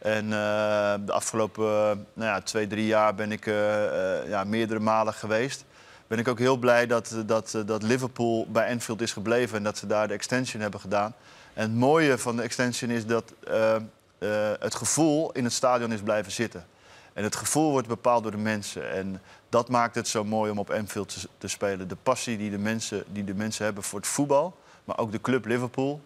En 0.00 0.24
eh, 0.24 0.94
de 1.04 1.12
afgelopen 1.12 1.64
nou 2.12 2.30
ja, 2.30 2.40
twee, 2.40 2.66
drie 2.66 2.86
jaar 2.86 3.14
ben 3.14 3.32
ik 3.32 3.46
eh, 3.46 4.18
eh, 4.18 4.28
ja, 4.28 4.44
meerdere 4.44 4.80
malen 4.80 5.14
geweest. 5.14 5.64
Ben 6.06 6.18
ik 6.18 6.28
ook 6.28 6.38
heel 6.38 6.56
blij 6.56 6.86
dat, 6.86 7.14
dat, 7.26 7.58
dat 7.66 7.82
Liverpool 7.82 8.46
bij 8.50 8.70
Anfield 8.70 9.00
is 9.00 9.12
gebleven 9.12 9.56
en 9.56 9.62
dat 9.62 9.78
ze 9.78 9.86
daar 9.86 10.08
de 10.08 10.14
extension 10.14 10.62
hebben 10.62 10.80
gedaan. 10.80 11.14
En 11.54 11.62
het 11.62 11.78
mooie 11.78 12.18
van 12.18 12.36
de 12.36 12.42
extension 12.42 12.90
is 12.90 13.06
dat 13.06 13.32
het 14.58 14.74
gevoel 14.74 15.32
in 15.32 15.44
het 15.44 15.52
stadion 15.52 15.92
is 15.92 16.00
blijven 16.00 16.32
zitten. 16.32 16.64
En 17.12 17.24
het 17.24 17.36
gevoel 17.36 17.70
wordt 17.70 17.88
bepaald 17.88 18.22
door 18.22 18.32
de 18.32 18.38
mensen. 18.38 18.90
En 18.90 19.22
dat 19.48 19.68
maakt 19.68 19.94
het 19.94 20.08
zo 20.08 20.24
mooi 20.24 20.50
om 20.50 20.58
op 20.58 20.70
Anfield 20.70 21.08
te, 21.08 21.28
te 21.38 21.48
spelen. 21.48 21.88
De 21.88 21.96
passie 22.02 22.38
die 22.38 22.50
de, 22.50 22.58
mensen, 22.58 23.04
die 23.12 23.24
de 23.24 23.34
mensen 23.34 23.64
hebben 23.64 23.82
voor 23.82 23.98
het 23.98 24.08
voetbal, 24.08 24.56
maar 24.84 24.98
ook 24.98 25.12
de 25.12 25.20
club 25.20 25.44
Liverpool. 25.44 26.00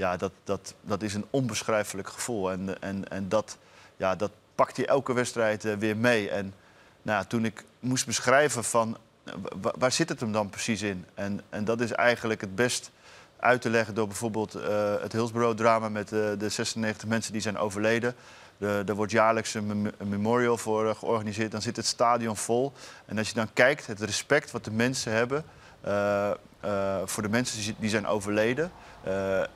Ja, 0.00 0.16
dat, 0.16 0.32
dat, 0.44 0.74
dat 0.80 1.02
is 1.02 1.14
een 1.14 1.26
onbeschrijfelijk 1.30 2.08
gevoel. 2.08 2.50
En, 2.50 2.82
en, 2.82 3.08
en 3.08 3.28
dat, 3.28 3.58
ja, 3.96 4.16
dat 4.16 4.30
pakt 4.54 4.76
hij 4.76 4.86
elke 4.86 5.12
wedstrijd 5.12 5.64
eh, 5.64 5.74
weer 5.74 5.96
mee. 5.96 6.30
En 6.30 6.54
nou, 7.02 7.24
toen 7.24 7.44
ik 7.44 7.64
moest 7.80 8.06
beschrijven 8.06 8.64
van 8.64 8.96
eh, 9.24 9.34
wa- 9.60 9.74
waar 9.78 9.92
zit 9.92 10.08
het 10.08 10.20
hem 10.20 10.32
dan 10.32 10.50
precies 10.50 10.82
in? 10.82 11.06
En, 11.14 11.40
en 11.48 11.64
dat 11.64 11.80
is 11.80 11.92
eigenlijk 11.92 12.40
het 12.40 12.54
best 12.54 12.90
uit 13.36 13.60
te 13.62 13.70
leggen 13.70 13.94
door 13.94 14.06
bijvoorbeeld 14.06 14.54
eh, 14.54 14.94
het 15.00 15.12
Hillsborough-drama 15.12 15.88
met 15.88 16.08
de 16.08 16.48
96 16.48 17.08
mensen 17.08 17.32
die 17.32 17.40
zijn 17.42 17.58
overleden. 17.58 18.14
De, 18.58 18.82
er 18.86 18.94
wordt 18.94 19.12
jaarlijks 19.12 19.54
een, 19.54 19.66
mem- 19.66 19.92
een 19.98 20.08
memorial 20.08 20.56
voor 20.58 20.94
georganiseerd. 20.96 21.50
Dan 21.52 21.62
zit 21.62 21.76
het 21.76 21.86
stadion 21.86 22.36
vol. 22.36 22.72
En 23.06 23.18
als 23.18 23.28
je 23.28 23.34
dan 23.34 23.52
kijkt, 23.52 23.86
het 23.86 24.00
respect 24.00 24.50
wat 24.50 24.64
de 24.64 24.70
mensen 24.72 25.12
hebben 25.12 25.44
voor 27.04 27.22
de 27.22 27.28
mensen 27.28 27.74
die- 27.78 27.90
zijn 27.90 28.06
overleden, 28.06 28.70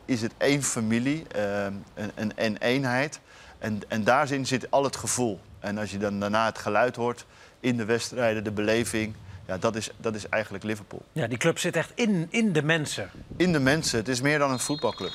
is 0.04 0.22
het 0.22 0.32
één 0.38 0.62
familie, 0.62 1.26
eh, 1.28 1.64
een, 1.64 1.84
een, 2.14 2.32
een 2.36 2.56
eenheid. 2.58 3.20
En, 3.58 3.80
en 3.88 4.04
daarin 4.04 4.46
zit 4.46 4.70
al 4.70 4.84
het 4.84 4.96
gevoel. 4.96 5.40
En 5.60 5.78
als 5.78 5.90
je 5.90 5.98
dan 5.98 6.20
daarna 6.20 6.44
het 6.44 6.58
geluid 6.58 6.96
hoort 6.96 7.26
in 7.60 7.76
de 7.76 7.84
wedstrijden, 7.84 8.44
de 8.44 8.52
beleving, 8.52 9.14
ja, 9.46 9.58
dat, 9.58 9.76
is, 9.76 9.90
dat 9.96 10.14
is 10.14 10.28
eigenlijk 10.28 10.64
Liverpool. 10.64 11.02
Ja, 11.12 11.26
die 11.26 11.38
club 11.38 11.58
zit 11.58 11.76
echt 11.76 11.92
in, 11.94 12.26
in 12.30 12.52
de 12.52 12.62
mensen. 12.62 13.10
In 13.36 13.52
de 13.52 13.60
mensen, 13.60 13.98
het 13.98 14.08
is 14.08 14.20
meer 14.20 14.38
dan 14.38 14.50
een 14.50 14.58
voetbalclub. 14.58 15.12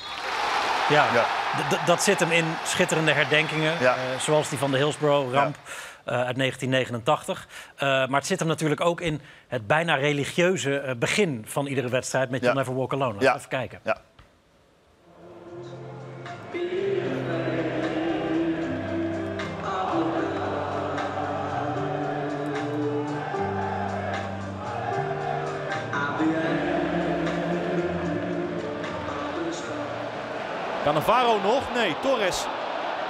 Ja, 0.88 1.06
Ja. 1.14 1.26
dat 1.86 2.02
zit 2.02 2.20
hem 2.20 2.30
in 2.30 2.44
schitterende 2.64 3.12
herdenkingen. 3.12 3.80
Ja. 3.80 3.94
eh, 3.96 4.18
zoals 4.18 4.48
die 4.48 4.58
van 4.58 4.70
de 4.70 4.76
Hillsborough-ramp 4.76 5.56
eh, 6.04 6.14
uit 6.24 6.36
1989. 6.36 7.48
Eh, 7.76 7.88
maar 7.88 8.18
het 8.18 8.26
zit 8.26 8.38
hem 8.38 8.48
natuurlijk 8.48 8.80
ook 8.80 9.00
in 9.00 9.20
het 9.48 9.66
bijna 9.66 9.94
religieuze 9.94 10.78
eh, 10.78 10.94
begin 10.96 11.44
van 11.46 11.66
iedere 11.66 11.88
wedstrijd 11.88 12.30
met. 12.30 12.40
You'll 12.42 12.54
Never 12.54 12.74
Walk 12.74 12.92
Alone. 12.92 13.12
Laten 13.12 13.28
we 13.32 13.36
even 13.36 13.48
kijken. 13.48 13.80
Ja. 13.84 13.96
Cannavaro 30.90 31.38
nog? 31.40 31.62
Nee, 31.74 31.96
Torres. 32.00 32.46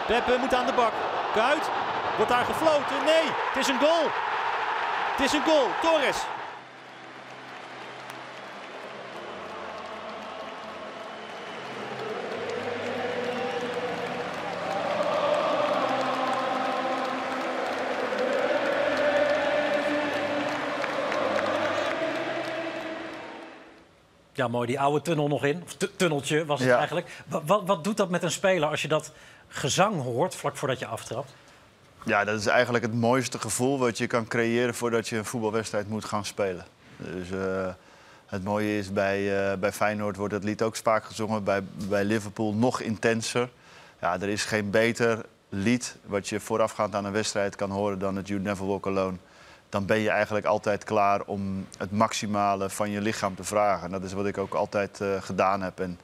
Pepe 0.06 0.36
moet 0.40 0.54
aan 0.54 0.66
de 0.66 0.72
bak. 0.72 0.92
Kuit. 1.34 1.70
Wordt 2.16 2.30
daar 2.30 2.44
gefloten? 2.44 3.04
Nee, 3.04 3.24
het 3.24 3.56
is 3.56 3.68
een 3.68 3.78
goal. 3.78 4.04
Het 5.16 5.24
is 5.24 5.32
een 5.32 5.44
goal. 5.44 5.66
Torres. 5.82 6.16
Ja, 24.40 24.48
mooi, 24.48 24.66
die 24.66 24.80
oude 24.80 25.02
tunnel 25.02 25.28
nog 25.28 25.44
in. 25.44 25.62
Of 25.64 25.74
tu- 25.74 25.90
tunneltje 25.96 26.44
was 26.44 26.60
het 26.60 26.68
Ja. 26.68 26.76
eigenlijk. 26.76 27.22
Wa- 27.26 27.42
Wat, 27.44 27.62
wat 27.66 27.84
doet 27.84 27.96
dat 27.96 28.08
met 28.10 28.22
een 28.22 28.30
speler 28.30 28.68
als 28.68 28.82
je 28.82 28.88
dat 28.88 29.12
gezang 29.48 30.02
hoort 30.02 30.34
vlak 30.34 30.56
voordat 30.56 30.78
je 30.78 30.86
aftrapt? 30.86 31.32
Ja, 32.04 32.24
dat 32.24 32.38
is 32.40 32.46
eigenlijk 32.46 32.84
het 32.84 32.94
mooiste 32.94 33.38
gevoel 33.38 33.78
wat 33.78 33.98
je 33.98 34.06
kan 34.06 34.26
creëren 34.26 34.74
voordat 34.74 35.08
je 35.08 35.16
een 35.16 35.24
voetbalwedstrijd 35.24 35.88
moet 35.88 36.04
gaan 36.04 36.24
spelen. 36.24 36.64
Dus 36.96 37.30
eh, 37.30 37.68
het 38.26 38.44
mooie 38.44 38.78
is, 38.78 38.92
bij, 38.92 39.50
eh, 39.52 39.58
bij 39.58 39.72
Feyenoord 39.72 40.16
wordt 40.16 40.34
het 40.34 40.44
lied 40.44 40.62
ook 40.62 40.76
vaak 40.76 41.04
gezongen, 41.04 41.44
bij, 41.44 41.62
bij 41.88 42.04
Liverpool 42.04 42.54
nog 42.54 42.80
intenser. 42.80 43.48
Ja, 44.00 44.20
er 44.20 44.28
is 44.28 44.44
geen 44.44 44.70
beter 44.70 45.24
lied 45.48 45.96
wat 46.06 46.28
je 46.28 46.40
voorafgaand 46.40 46.94
aan 46.94 47.04
een 47.04 47.12
wedstrijd 47.12 47.56
kan 47.56 47.70
horen 47.70 47.98
dan 47.98 48.16
het 48.16 48.28
You 48.28 48.40
Never 48.40 48.66
Walk 48.66 48.86
Alone. 48.86 49.16
Dan 49.70 49.86
ben 49.86 49.98
je 49.98 50.10
eigenlijk 50.10 50.46
altijd 50.46 50.84
klaar 50.84 51.20
om 51.22 51.66
het 51.78 51.90
maximale 51.90 52.70
van 52.70 52.90
je 52.90 53.00
lichaam 53.00 53.34
te 53.34 53.44
vragen. 53.44 53.84
En 53.84 53.90
dat 53.90 54.02
is 54.02 54.12
wat 54.12 54.26
ik 54.26 54.38
ook 54.38 54.54
altijd 54.54 55.00
eh, 55.00 55.08
gedaan 55.20 55.62
heb. 55.62 55.80
En 55.80 55.98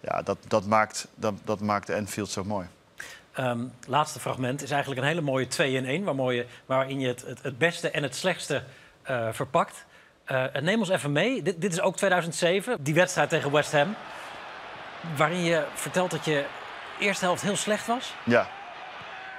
ja, 0.00 0.22
dat, 0.22 0.38
dat, 0.48 0.66
maakt, 0.66 1.08
dat, 1.14 1.34
dat 1.44 1.60
maakt 1.60 1.86
de 1.86 1.92
Enfield 1.92 2.30
zo 2.30 2.44
mooi. 2.44 2.66
Ehm, 3.32 3.64
laatste 3.86 4.20
fragment 4.20 4.62
is 4.62 4.70
eigenlijk 4.70 5.00
een 5.00 5.06
hele 5.06 5.20
mooie 5.20 5.46
2 5.46 5.72
in 5.72 5.86
1, 5.86 6.04
waar 6.04 6.14
mooie, 6.14 6.46
waarin 6.66 7.00
je 7.00 7.08
het, 7.08 7.22
het, 7.26 7.42
het 7.42 7.58
beste 7.58 7.90
en 7.90 8.02
het 8.02 8.14
slechtste 8.16 8.62
eh, 9.02 9.28
verpakt. 9.32 9.84
Eh, 10.24 10.44
neem 10.60 10.78
ons 10.78 10.88
even 10.88 11.12
mee. 11.12 11.42
Dit, 11.42 11.60
dit 11.60 11.72
is 11.72 11.80
ook 11.80 11.96
2007, 11.96 12.76
die 12.80 12.94
wedstrijd 12.94 13.28
tegen 13.28 13.52
West 13.52 13.72
Ham. 13.72 13.94
Waarin 15.16 15.42
je 15.42 15.64
vertelt 15.74 16.10
dat 16.10 16.24
je 16.24 16.44
eerste 16.98 17.24
helft 17.24 17.42
heel 17.42 17.56
slecht 17.56 17.86
was 17.86 18.14
Ja, 18.24 18.48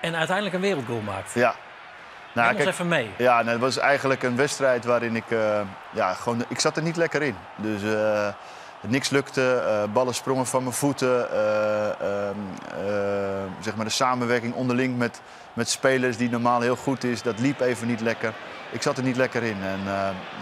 en 0.01 0.15
uiteindelijk 0.15 0.56
een 0.56 0.62
wereldgoal 0.62 1.01
maakt. 1.01 1.34
ja. 1.34 1.56
Nou, 2.36 2.48
Neem 2.48 2.56
ons 2.56 2.63
kijk, 2.65 2.74
even 2.76 2.88
mee. 2.88 3.10
Ja, 3.17 3.41
nee, 3.41 3.52
het 3.52 3.62
was 3.62 3.78
eigenlijk 3.78 4.24
een 4.24 4.36
wedstrijd 4.36 4.86
waarin 4.86 5.15
ik... 5.15 5.32
eh, 5.32 5.62
ja, 5.93 6.13
gewoon, 6.13 6.45
ik 6.48 6.60
zat 6.60 6.78
er 6.78 6.84
niet 6.84 6.95
lekker 6.98 7.21
in. 7.21 7.36
Dus 7.56 7.84
eh, 7.84 8.28
niks 8.88 9.10
lukte, 9.10 9.63
eh, 9.67 9.93
ballen 9.93 10.13
sprongen 10.15 10.45
van 10.45 10.63
mijn 10.63 10.76
voeten. 10.76 11.32
eh, 11.32 11.89
ehm, 11.89 12.36
eh, 12.88 13.43
zeg 13.60 13.76
maar 13.76 13.86
de 13.86 13.91
samenwerking 13.91 14.54
onderling 14.54 14.98
met, 14.98 15.21
met 15.54 15.69
spelers 15.69 16.17
die 16.17 16.30
normaal 16.30 16.62
heel 16.62 16.76
goed 16.76 17.04
is, 17.04 17.21
dat 17.21 17.39
liep 17.39 17.60
even 17.60 17.88
niet 17.88 18.02
lekker. 18.02 18.34
Ik 18.71 18.82
zat 18.82 18.98
er 18.98 19.04
niet 19.04 19.15
lekker 19.17 19.43
in. 19.43 19.58
En 19.63 19.80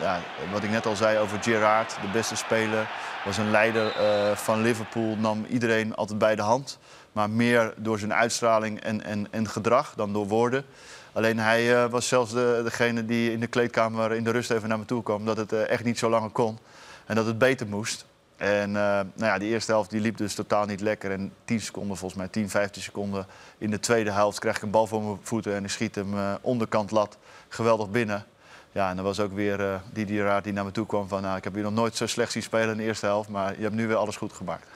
ja, 0.01 0.19
wat 0.51 0.63
ik 0.63 0.69
net 0.69 0.85
al 0.85 0.95
zei 0.95 1.17
over 1.17 1.37
Gerrard, 1.41 1.95
de 2.01 2.07
beste 2.13 2.35
speler, 2.35 2.87
was 3.25 3.37
een 3.37 3.51
leider 3.51 3.91
van 4.35 4.61
Liverpool, 4.61 5.15
nam 5.17 5.45
iedereen 5.49 5.95
altijd 5.95 6.17
bij 6.19 6.35
de 6.35 6.41
hand. 6.41 6.79
Maar 7.11 7.29
meer 7.29 7.73
door 7.77 7.99
zijn 7.99 8.13
uitstraling 8.13 8.79
en, 8.81 9.03
en, 9.03 9.27
en 9.31 9.47
gedrag 9.49 9.93
dan 9.95 10.13
door 10.13 10.27
woorden. 10.27 10.65
Alleen 11.13 11.39
hij 11.39 11.83
eh, 11.83 11.89
was 11.89 12.07
zelfs 12.07 12.31
de, 12.31 12.61
degene 12.63 13.05
die 13.05 13.31
in 13.31 13.39
de 13.39 13.47
kleedkamer 13.47 14.11
in 14.11 14.23
de 14.23 14.31
rust 14.31 14.51
even 14.51 14.69
naar 14.69 14.79
me 14.79 14.85
toe 14.85 15.03
kwam. 15.03 15.25
Dat 15.25 15.37
het 15.37 15.53
eh, 15.53 15.69
echt 15.69 15.83
niet 15.83 15.97
zo 15.97 16.09
langer 16.09 16.29
kon 16.29 16.59
en 17.05 17.15
dat 17.15 17.25
het 17.25 17.37
beter 17.37 17.67
moest. 17.67 18.05
En 18.37 18.67
eh, 18.67 18.83
nou 18.93 19.05
ja, 19.15 19.37
die 19.37 19.49
eerste 19.49 19.71
helft 19.71 19.89
die 19.89 20.01
liep 20.01 20.17
dus 20.17 20.35
totaal 20.35 20.65
niet 20.65 20.81
lekker. 20.81 21.11
En 21.11 21.33
10 21.45 21.61
seconden, 21.61 21.97
volgens 21.97 22.19
mij 22.19 22.29
10, 22.29 22.49
15 22.49 22.81
seconden 22.81 23.25
in 23.57 23.69
de 23.69 23.79
tweede 23.79 24.11
helft 24.11 24.39
krijg 24.39 24.55
ik 24.55 24.61
een 24.61 24.69
bal 24.69 24.87
voor 24.87 25.03
mijn 25.03 25.19
voeten 25.21 25.55
en 25.55 25.63
ik 25.63 25.69
schiet 25.69 25.95
hem 25.95 26.17
eh, 26.17 26.33
onderkant 26.41 26.91
lat 26.91 27.17
geweldig 27.49 27.89
binnen. 27.89 28.25
Ja, 28.71 28.89
en 28.89 28.97
er 28.97 29.03
was 29.03 29.19
ook 29.19 29.33
weer 29.33 29.81
Didier 29.91 30.23
Raad 30.23 30.43
die 30.43 30.53
naar 30.53 30.65
me 30.65 30.71
toe 30.71 30.85
kwam 30.85 31.07
van... 31.07 31.21
Nou, 31.21 31.37
ik 31.37 31.43
heb 31.43 31.55
je 31.55 31.61
nog 31.61 31.73
nooit 31.73 31.95
zo 31.95 32.07
slecht 32.07 32.31
zien 32.31 32.43
spelen 32.43 32.69
in 32.69 32.77
de 32.77 32.83
eerste 32.83 33.05
helft, 33.05 33.29
maar 33.29 33.55
je 33.55 33.61
hebt 33.61 33.75
nu 33.75 33.87
weer 33.87 33.95
alles 33.95 34.15
goed 34.15 34.33
gemaakt. 34.33 34.67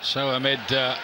So 0.00 0.30
amid 0.30 0.70
uh, 0.70 0.96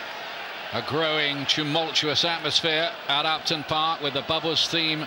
a 0.72 0.82
growing 0.82 1.44
tumultuous 1.46 2.24
atmosphere 2.24 2.90
at 3.08 3.26
Upton 3.26 3.64
Park 3.64 4.00
with 4.02 4.14
the 4.14 4.22
Bubbles 4.22 4.68
theme 4.68 5.06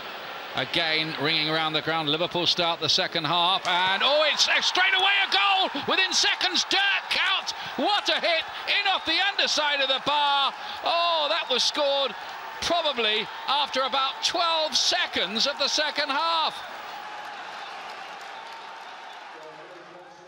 again 0.56 1.16
ringing 1.22 1.50
around 1.50 1.74
the 1.74 1.82
ground, 1.82 2.10
Liverpool 2.10 2.46
start 2.46 2.80
the 2.80 2.90
second 2.90 3.24
half 3.26 3.66
and 3.68 4.04
oh 4.04 4.24
it's 4.32 4.44
straight 4.66 4.94
away 4.94 5.16
a 5.28 5.32
goal 5.32 5.82
within 5.88 6.12
seconds 6.14 6.66
Dirk 6.70 7.18
out. 7.32 7.52
what 7.78 8.08
a 8.10 8.20
hit 8.20 8.44
in 8.68 8.88
off 8.94 9.06
the 9.06 9.18
underside 9.32 9.80
of 9.82 9.88
the 9.88 10.02
bar 10.06 10.54
oh 10.84 11.28
that 11.30 11.50
was 11.50 11.64
scored 11.64 12.14
probably 12.62 13.26
after 13.48 13.82
about 13.82 14.14
12 14.24 14.76
seconds 14.76 15.48
of 15.48 15.58
the 15.60 15.68
second 15.68 16.10
half 16.10 16.54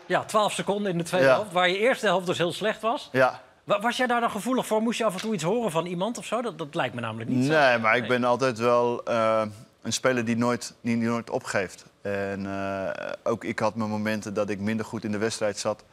Ja, 0.08 0.24
12 0.24 0.54
seconden 0.54 0.92
in 0.92 0.98
de 0.98 1.04
tweede 1.04 1.28
Ja. 1.28 1.34
helft, 1.34 1.52
waar 1.52 1.70
je 1.70 1.78
eerste 1.78 2.06
helft 2.06 2.26
dus 2.26 2.38
heel 2.38 2.54
slecht 2.54 2.82
was. 2.82 3.10
ja. 3.12 3.42
Wa- 3.66 3.80
Was 3.82 3.98
jij 3.98 4.08
daar 4.08 4.22
dan 4.22 4.32
gevoelig 4.32 4.66
voor? 4.68 4.82
Moest 4.82 4.98
je 4.98 5.06
af 5.06 5.14
en 5.14 5.20
toe 5.22 5.34
iets 5.34 5.44
horen 5.44 5.72
van 5.72 5.86
iemand 5.86 6.18
of 6.18 6.26
zo? 6.26 6.42
Dat, 6.42 6.58
dat 6.58 6.76
lijkt 6.76 6.96
me 6.96 7.02
namelijk 7.02 7.30
niet 7.30 7.46
zo. 7.46 7.52
Nee, 7.52 7.78
maar 7.78 7.98
ik 7.98 8.08
ben 8.08 8.24
altijd 8.24 8.58
wel 8.58 9.04
eh, 9.06 9.42
een 9.82 9.94
speler 9.94 10.26
die 10.26 10.38
nooit, 10.38 10.74
die, 10.82 10.98
die 11.00 11.08
nooit 11.08 11.30
opgeeft. 11.30 11.86
En 12.02 12.46
eh, 12.46 13.12
ook 13.24 13.44
ik 13.44 13.60
had 13.60 13.76
mijn 13.76 13.90
momenten 13.90 14.34
dat 14.34 14.50
ik 14.50 14.60
minder 14.60 14.86
goed 14.86 15.04
in 15.04 15.12
de 15.12 15.18
wedstrijd 15.18 15.58
zat. 15.60 15.84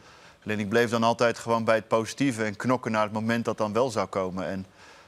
Alleen 0.45 0.59
ik 0.61 0.69
bleef 0.69 0.91
dan 0.91 1.03
altijd 1.03 1.39
gewoon 1.39 1.65
bij 1.65 1.75
het 1.75 1.89
positieve 1.89 2.45
en 2.45 2.57
knokken 2.57 2.93
naar 2.93 3.03
het 3.03 3.13
moment 3.13 3.45
dat 3.45 3.59
dan 3.59 3.73
wel 3.73 3.91
zou 3.91 4.07
komen. 4.07 4.47
En 4.47 4.67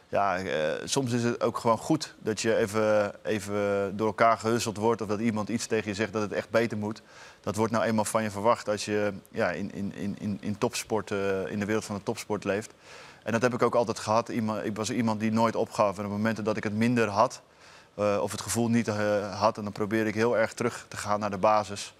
ja, 0.08 0.36
eh, 0.38 0.48
soms 0.84 1.12
is 1.12 1.22
het 1.22 1.42
ook 1.42 1.58
gewoon 1.58 1.78
goed 1.78 2.14
dat 2.18 2.40
je 2.40 2.56
even, 2.56 3.12
even 3.24 3.92
door 3.96 4.06
elkaar 4.06 4.38
gehusteld 4.38 4.76
wordt... 4.76 5.00
of 5.02 5.08
dat 5.08 5.20
iemand 5.20 5.48
iets 5.48 5.66
tegen 5.66 5.88
je 5.88 5.94
zegt 5.94 6.12
dat 6.12 6.22
het 6.22 6.32
echt 6.32 6.50
beter 6.50 6.78
moet. 6.78 7.02
Dat 7.44 7.56
wordt 7.56 7.72
nou 7.72 7.84
eenmaal 7.84 8.04
van 8.04 8.22
je 8.22 8.30
verwacht 8.30 8.68
als 8.68 8.84
je 8.84 9.12
ja, 9.30 9.50
in, 9.50 9.72
in, 9.72 10.18
in, 10.18 10.38
in, 10.40 10.58
topsport, 10.58 11.10
eh, 11.10 11.50
in 11.50 11.58
de 11.58 11.64
wereld 11.64 11.84
van 11.84 11.96
de 11.96 12.02
topsport 12.02 12.44
leeft. 12.44 12.74
En 13.22 13.32
dat 13.32 13.42
heb 13.42 13.54
ik 13.54 13.62
ook 13.62 13.74
altijd 13.74 13.98
gehad. 13.98 14.28
Iemand, 14.28 14.64
ik 14.64 14.76
was 14.76 14.90
iemand 14.90 15.20
die 15.20 15.32
nooit 15.32 15.56
opgaf. 15.56 15.98
En 15.98 16.04
op 16.04 16.10
momenten 16.10 16.44
dat 16.44 16.56
ik 16.56 16.64
het 16.64 16.74
minder 16.74 17.08
had, 17.08 17.42
eh, 17.94 18.18
of 18.20 18.30
het 18.30 18.40
gevoel 18.40 18.68
niet 18.68 18.88
eh, 18.88 19.40
had... 19.40 19.56
en 19.56 19.62
dan 19.62 19.72
probeerde 19.72 20.08
ik 20.08 20.14
heel 20.14 20.38
erg 20.38 20.52
terug 20.52 20.86
te 20.88 20.96
gaan 20.96 21.20
naar 21.20 21.30
de 21.30 21.38
basis. 21.38 21.94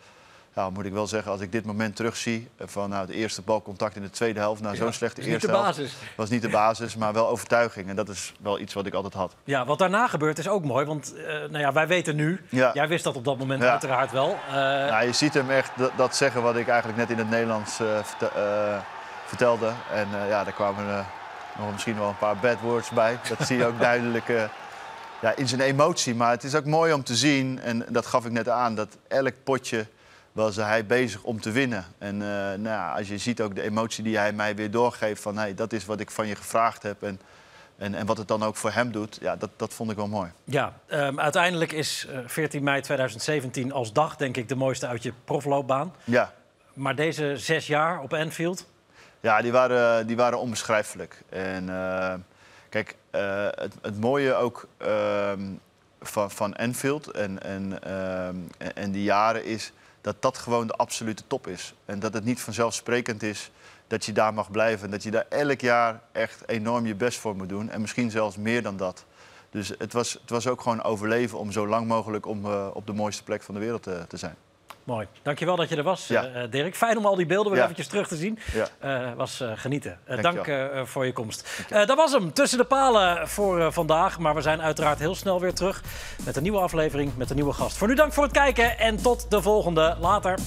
Ja, 0.57 0.71
moet 0.71 0.85
ik 0.85 0.93
wel 0.93 1.07
zeggen, 1.07 1.33
als 1.33 1.40
ik 1.40 1.53
dit 1.53 1.64
moment 1.64 1.97
terugzie... 1.97 2.49
eh, 2.57 2.67
van 2.69 2.88
nou, 2.90 3.07
het 3.07 3.14
eerste 3.14 3.43
balcontact 3.43 3.97
in 3.97 4.03
de 4.03 4.11
tweede 4.11 4.40
helft... 4.40 4.62
nou, 4.62 4.77
zo'n 4.77 4.93
slechte 4.93 5.23
eerste 5.23 5.47
de 5.47 5.53
helft 5.53 5.81
was 6.17 6.29
niet 6.29 6.43
de 6.43 6.49
basis, 6.49 6.97
maar 6.97 7.12
wel 7.12 7.29
overtuiging. 7.29 7.88
En 7.88 7.97
dat 7.97 8.09
is 8.09 8.33
wel 8.43 8.59
iets 8.61 8.75
wat 8.75 8.87
ik 8.87 8.95
altijd 8.95 9.14
had. 9.14 9.35
Ja, 9.45 9.64
wat 9.64 9.79
daarna 9.79 10.07
gebeurt 10.07 10.38
is 10.38 10.49
ook 10.49 10.64
mooi. 10.64 10.87
Want 10.87 11.14
eh, 11.14 11.25
nou 11.27 11.59
ja, 11.59 11.73
wij 11.73 11.87
weten 11.87 12.17
nu, 12.17 12.40
Ja. 12.49 12.71
jij 12.75 12.88
wist 12.88 13.05
dat 13.05 13.17
op 13.17 13.25
dat 13.25 13.38
moment 13.38 13.62
Ja. 13.62 13.71
uiteraard 13.71 14.11
wel. 14.12 14.38
Eh, 14.49 14.55
Ja, 14.55 15.01
je 15.01 15.12
ziet 15.12 15.35
hem 15.35 15.51
echt 15.51 15.71
dat, 15.97 16.17
zeggen 16.17 16.43
wat 16.43 16.57
ik 16.57 16.69
eigenlijk 16.69 16.99
net 16.99 17.11
in 17.11 17.19
het 17.19 17.31
Nederlands 17.31 17.75
verte- 18.03 18.81
vertelde. 19.27 19.73
En 19.93 20.09
ja, 20.29 20.45
daar 20.45 20.53
kwamen 20.55 21.07
nog 21.59 21.73
misschien 21.73 21.99
wel 21.99 22.09
een 22.09 22.19
paar 22.19 22.37
bad 22.37 22.61
words 22.61 22.90
bij. 22.90 23.19
Dat 23.38 23.47
zie 23.47 23.57
je 23.57 23.64
ook 23.67 23.81
duidelijk 23.90 24.29
ja, 25.21 25.33
in 25.37 25.49
zijn 25.49 25.61
emotie. 25.61 26.14
Maar 26.14 26.31
het 26.31 26.45
is 26.45 26.55
ook 26.55 26.64
mooi 26.64 26.93
om 26.93 27.05
te 27.05 27.14
zien, 27.14 27.61
en 27.61 27.87
dat 27.88 28.07
gaf 28.07 28.25
ik 28.25 28.33
net 28.33 28.49
aan, 28.49 28.75
dat 28.75 28.97
elk 29.09 29.33
potje 29.45 29.87
was 30.35 30.57
hij 30.57 30.87
bezig 30.87 31.23
om 31.23 31.40
te 31.40 31.51
winnen. 31.51 31.85
En 31.99 32.16
nou 32.16 32.62
ja, 32.62 32.92
als 32.92 33.09
je 33.09 33.18
ziet 33.18 33.40
ook 33.40 33.55
de 33.55 33.62
emotie 33.62 34.05
die 34.05 34.18
hij 34.18 34.33
mij 34.33 34.55
weer 34.57 34.70
doorgeeft 34.70 35.23
van 35.23 35.37
hey, 35.37 35.55
dat 35.55 35.73
is 35.73 35.85
wat 35.85 36.01
ik 36.01 36.11
van 36.11 36.27
je 36.27 36.35
gevraagd 36.35 36.83
heb. 36.83 37.03
En, 37.03 37.20
en, 37.77 37.94
en 37.94 38.07
wat 38.07 38.18
het 38.18 38.29
dan 38.29 38.42
ook 38.42 38.57
voor 38.57 38.70
hem 38.70 38.92
doet, 38.92 39.18
ja, 39.20 39.37
dat, 39.37 39.51
dat 39.57 39.75
vond 39.75 39.90
ik 39.90 39.97
wel 39.97 40.09
mooi. 40.09 40.31
Ja, 40.44 40.73
um, 40.88 41.20
uiteindelijk 41.20 41.73
is 41.73 42.09
14 42.27 42.62
mei 42.62 42.81
2017 42.81 43.73
als 43.73 43.92
dag 43.92 44.16
denk 44.16 44.37
ik 44.37 44.49
de 44.49 44.57
mooiste 44.57 44.87
uit 44.87 45.03
je 45.03 45.12
profloopbaan. 45.25 45.94
Ja. 46.05 46.33
Maar 46.75 46.94
deze 46.94 47.37
zes 47.37 47.66
jaar 47.66 48.01
op 48.01 48.12
Anfield? 48.12 48.66
Ja, 49.25 49.42
die 49.42 49.53
waren, 49.53 50.07
die 50.07 50.16
waren 50.16 50.38
onbeschrijfelijk. 50.38 51.23
En 51.29 51.64
uh, 51.64 52.14
kijk, 52.68 52.97
uh, 53.14 53.47
het, 53.51 53.75
het, 53.83 54.01
mooie 54.01 54.35
ook 54.35 54.68
uh, 54.87 55.33
van, 56.01 56.31
van 56.31 56.57
Anfield 56.57 57.11
en, 57.11 57.42
en, 57.42 57.83
ehm, 57.83 58.37
en 58.75 58.90
die 58.92 59.03
jaren 59.03 59.44
is 59.44 59.73
dat 60.05 60.23
dat 60.23 60.38
gewoon 60.38 60.67
de 60.67 60.73
absolute 60.73 61.27
top 61.27 61.47
is. 61.47 61.75
En 61.85 61.99
dat 61.99 62.14
het 62.14 62.25
niet 62.25 62.40
vanzelfsprekend 62.40 63.23
is 63.23 63.51
dat 63.87 64.05
je 64.05 64.12
daar 64.12 64.35
mag 64.35 64.51
blijven. 64.51 64.85
En 64.85 64.90
dat 64.90 65.03
je 65.03 65.11
daar 65.11 65.27
elk 65.29 65.61
jaar 65.61 66.01
echt 66.12 66.49
enorm 66.49 66.87
je 66.87 66.95
best 66.95 67.19
voor 67.19 67.37
moet 67.37 67.49
doen. 67.49 67.71
En 67.71 67.81
misschien 67.81 68.11
zelfs 68.11 68.37
meer 68.37 68.62
dan 68.62 68.77
dat. 68.77 69.05
Dus 69.51 69.73
het 69.79 69.93
was, 69.93 70.12
het 70.12 70.31
was 70.31 70.47
ook 70.47 70.61
gewoon 70.61 70.83
overleven 70.83 71.38
om 71.38 71.53
zo 71.53 71.69
lang 71.69 71.87
mogelijk 71.87 72.27
om, 72.27 72.47
uh, 72.47 72.69
op 72.73 72.87
de 72.87 72.93
mooiste 72.93 73.23
plek 73.23 73.43
van 73.43 73.55
de 73.55 73.61
wereld 73.61 73.83
te, 73.83 74.05
te 74.09 74.17
zijn. 74.17 74.37
Mooi. 74.85 75.07
Dankjewel 75.23 75.57
dat 75.57 75.68
je 75.68 75.77
er 75.77 75.83
was, 75.83 76.07
Ja. 76.07 76.25
uh, 76.29 76.42
Dirk. 76.51 76.75
Fijn 76.77 76.99
om 76.99 77.07
al 77.07 77.14
die 77.16 77.27
beelden 77.27 77.47
weer 77.49 77.57
Ja. 77.61 77.62
eventjes 77.64 77.87
terug 77.88 78.09
te 78.09 78.16
zien. 78.16 78.38
Ja. 78.53 78.68
Eh, 79.07 79.12
was 79.16 79.40
eh, 79.40 79.51
genieten. 79.55 79.99
Eh, 80.05 80.23
dank 80.23 80.47
eh, 80.47 80.66
voor 80.85 81.07
je 81.07 81.12
komst. 81.12 81.64
Eh, 81.70 81.87
dat 81.87 81.97
was 81.97 82.12
hem. 82.12 82.33
Tussen 82.33 82.59
de 82.59 82.64
palen 82.64 83.29
voor 83.29 83.61
eh, 83.61 83.66
vandaag. 83.70 84.18
Maar 84.18 84.35
we 84.35 84.40
zijn 84.40 84.62
uiteraard 84.62 84.99
heel 84.99 85.14
snel 85.14 85.40
weer 85.40 85.55
terug 85.55 85.83
met 86.25 86.37
een 86.37 86.42
nieuwe 86.42 86.59
aflevering 86.59 87.16
met 87.16 87.31
een 87.31 87.37
nieuwe 87.37 87.53
gast. 87.53 87.77
Voor 87.77 87.88
nu 87.88 87.94
dank 87.94 88.12
voor 88.12 88.23
het 88.25 88.33
kijken 88.33 88.79
en 88.79 89.03
tot 89.03 89.31
de 89.31 89.42
volgende. 89.42 89.97
Later. 90.01 90.38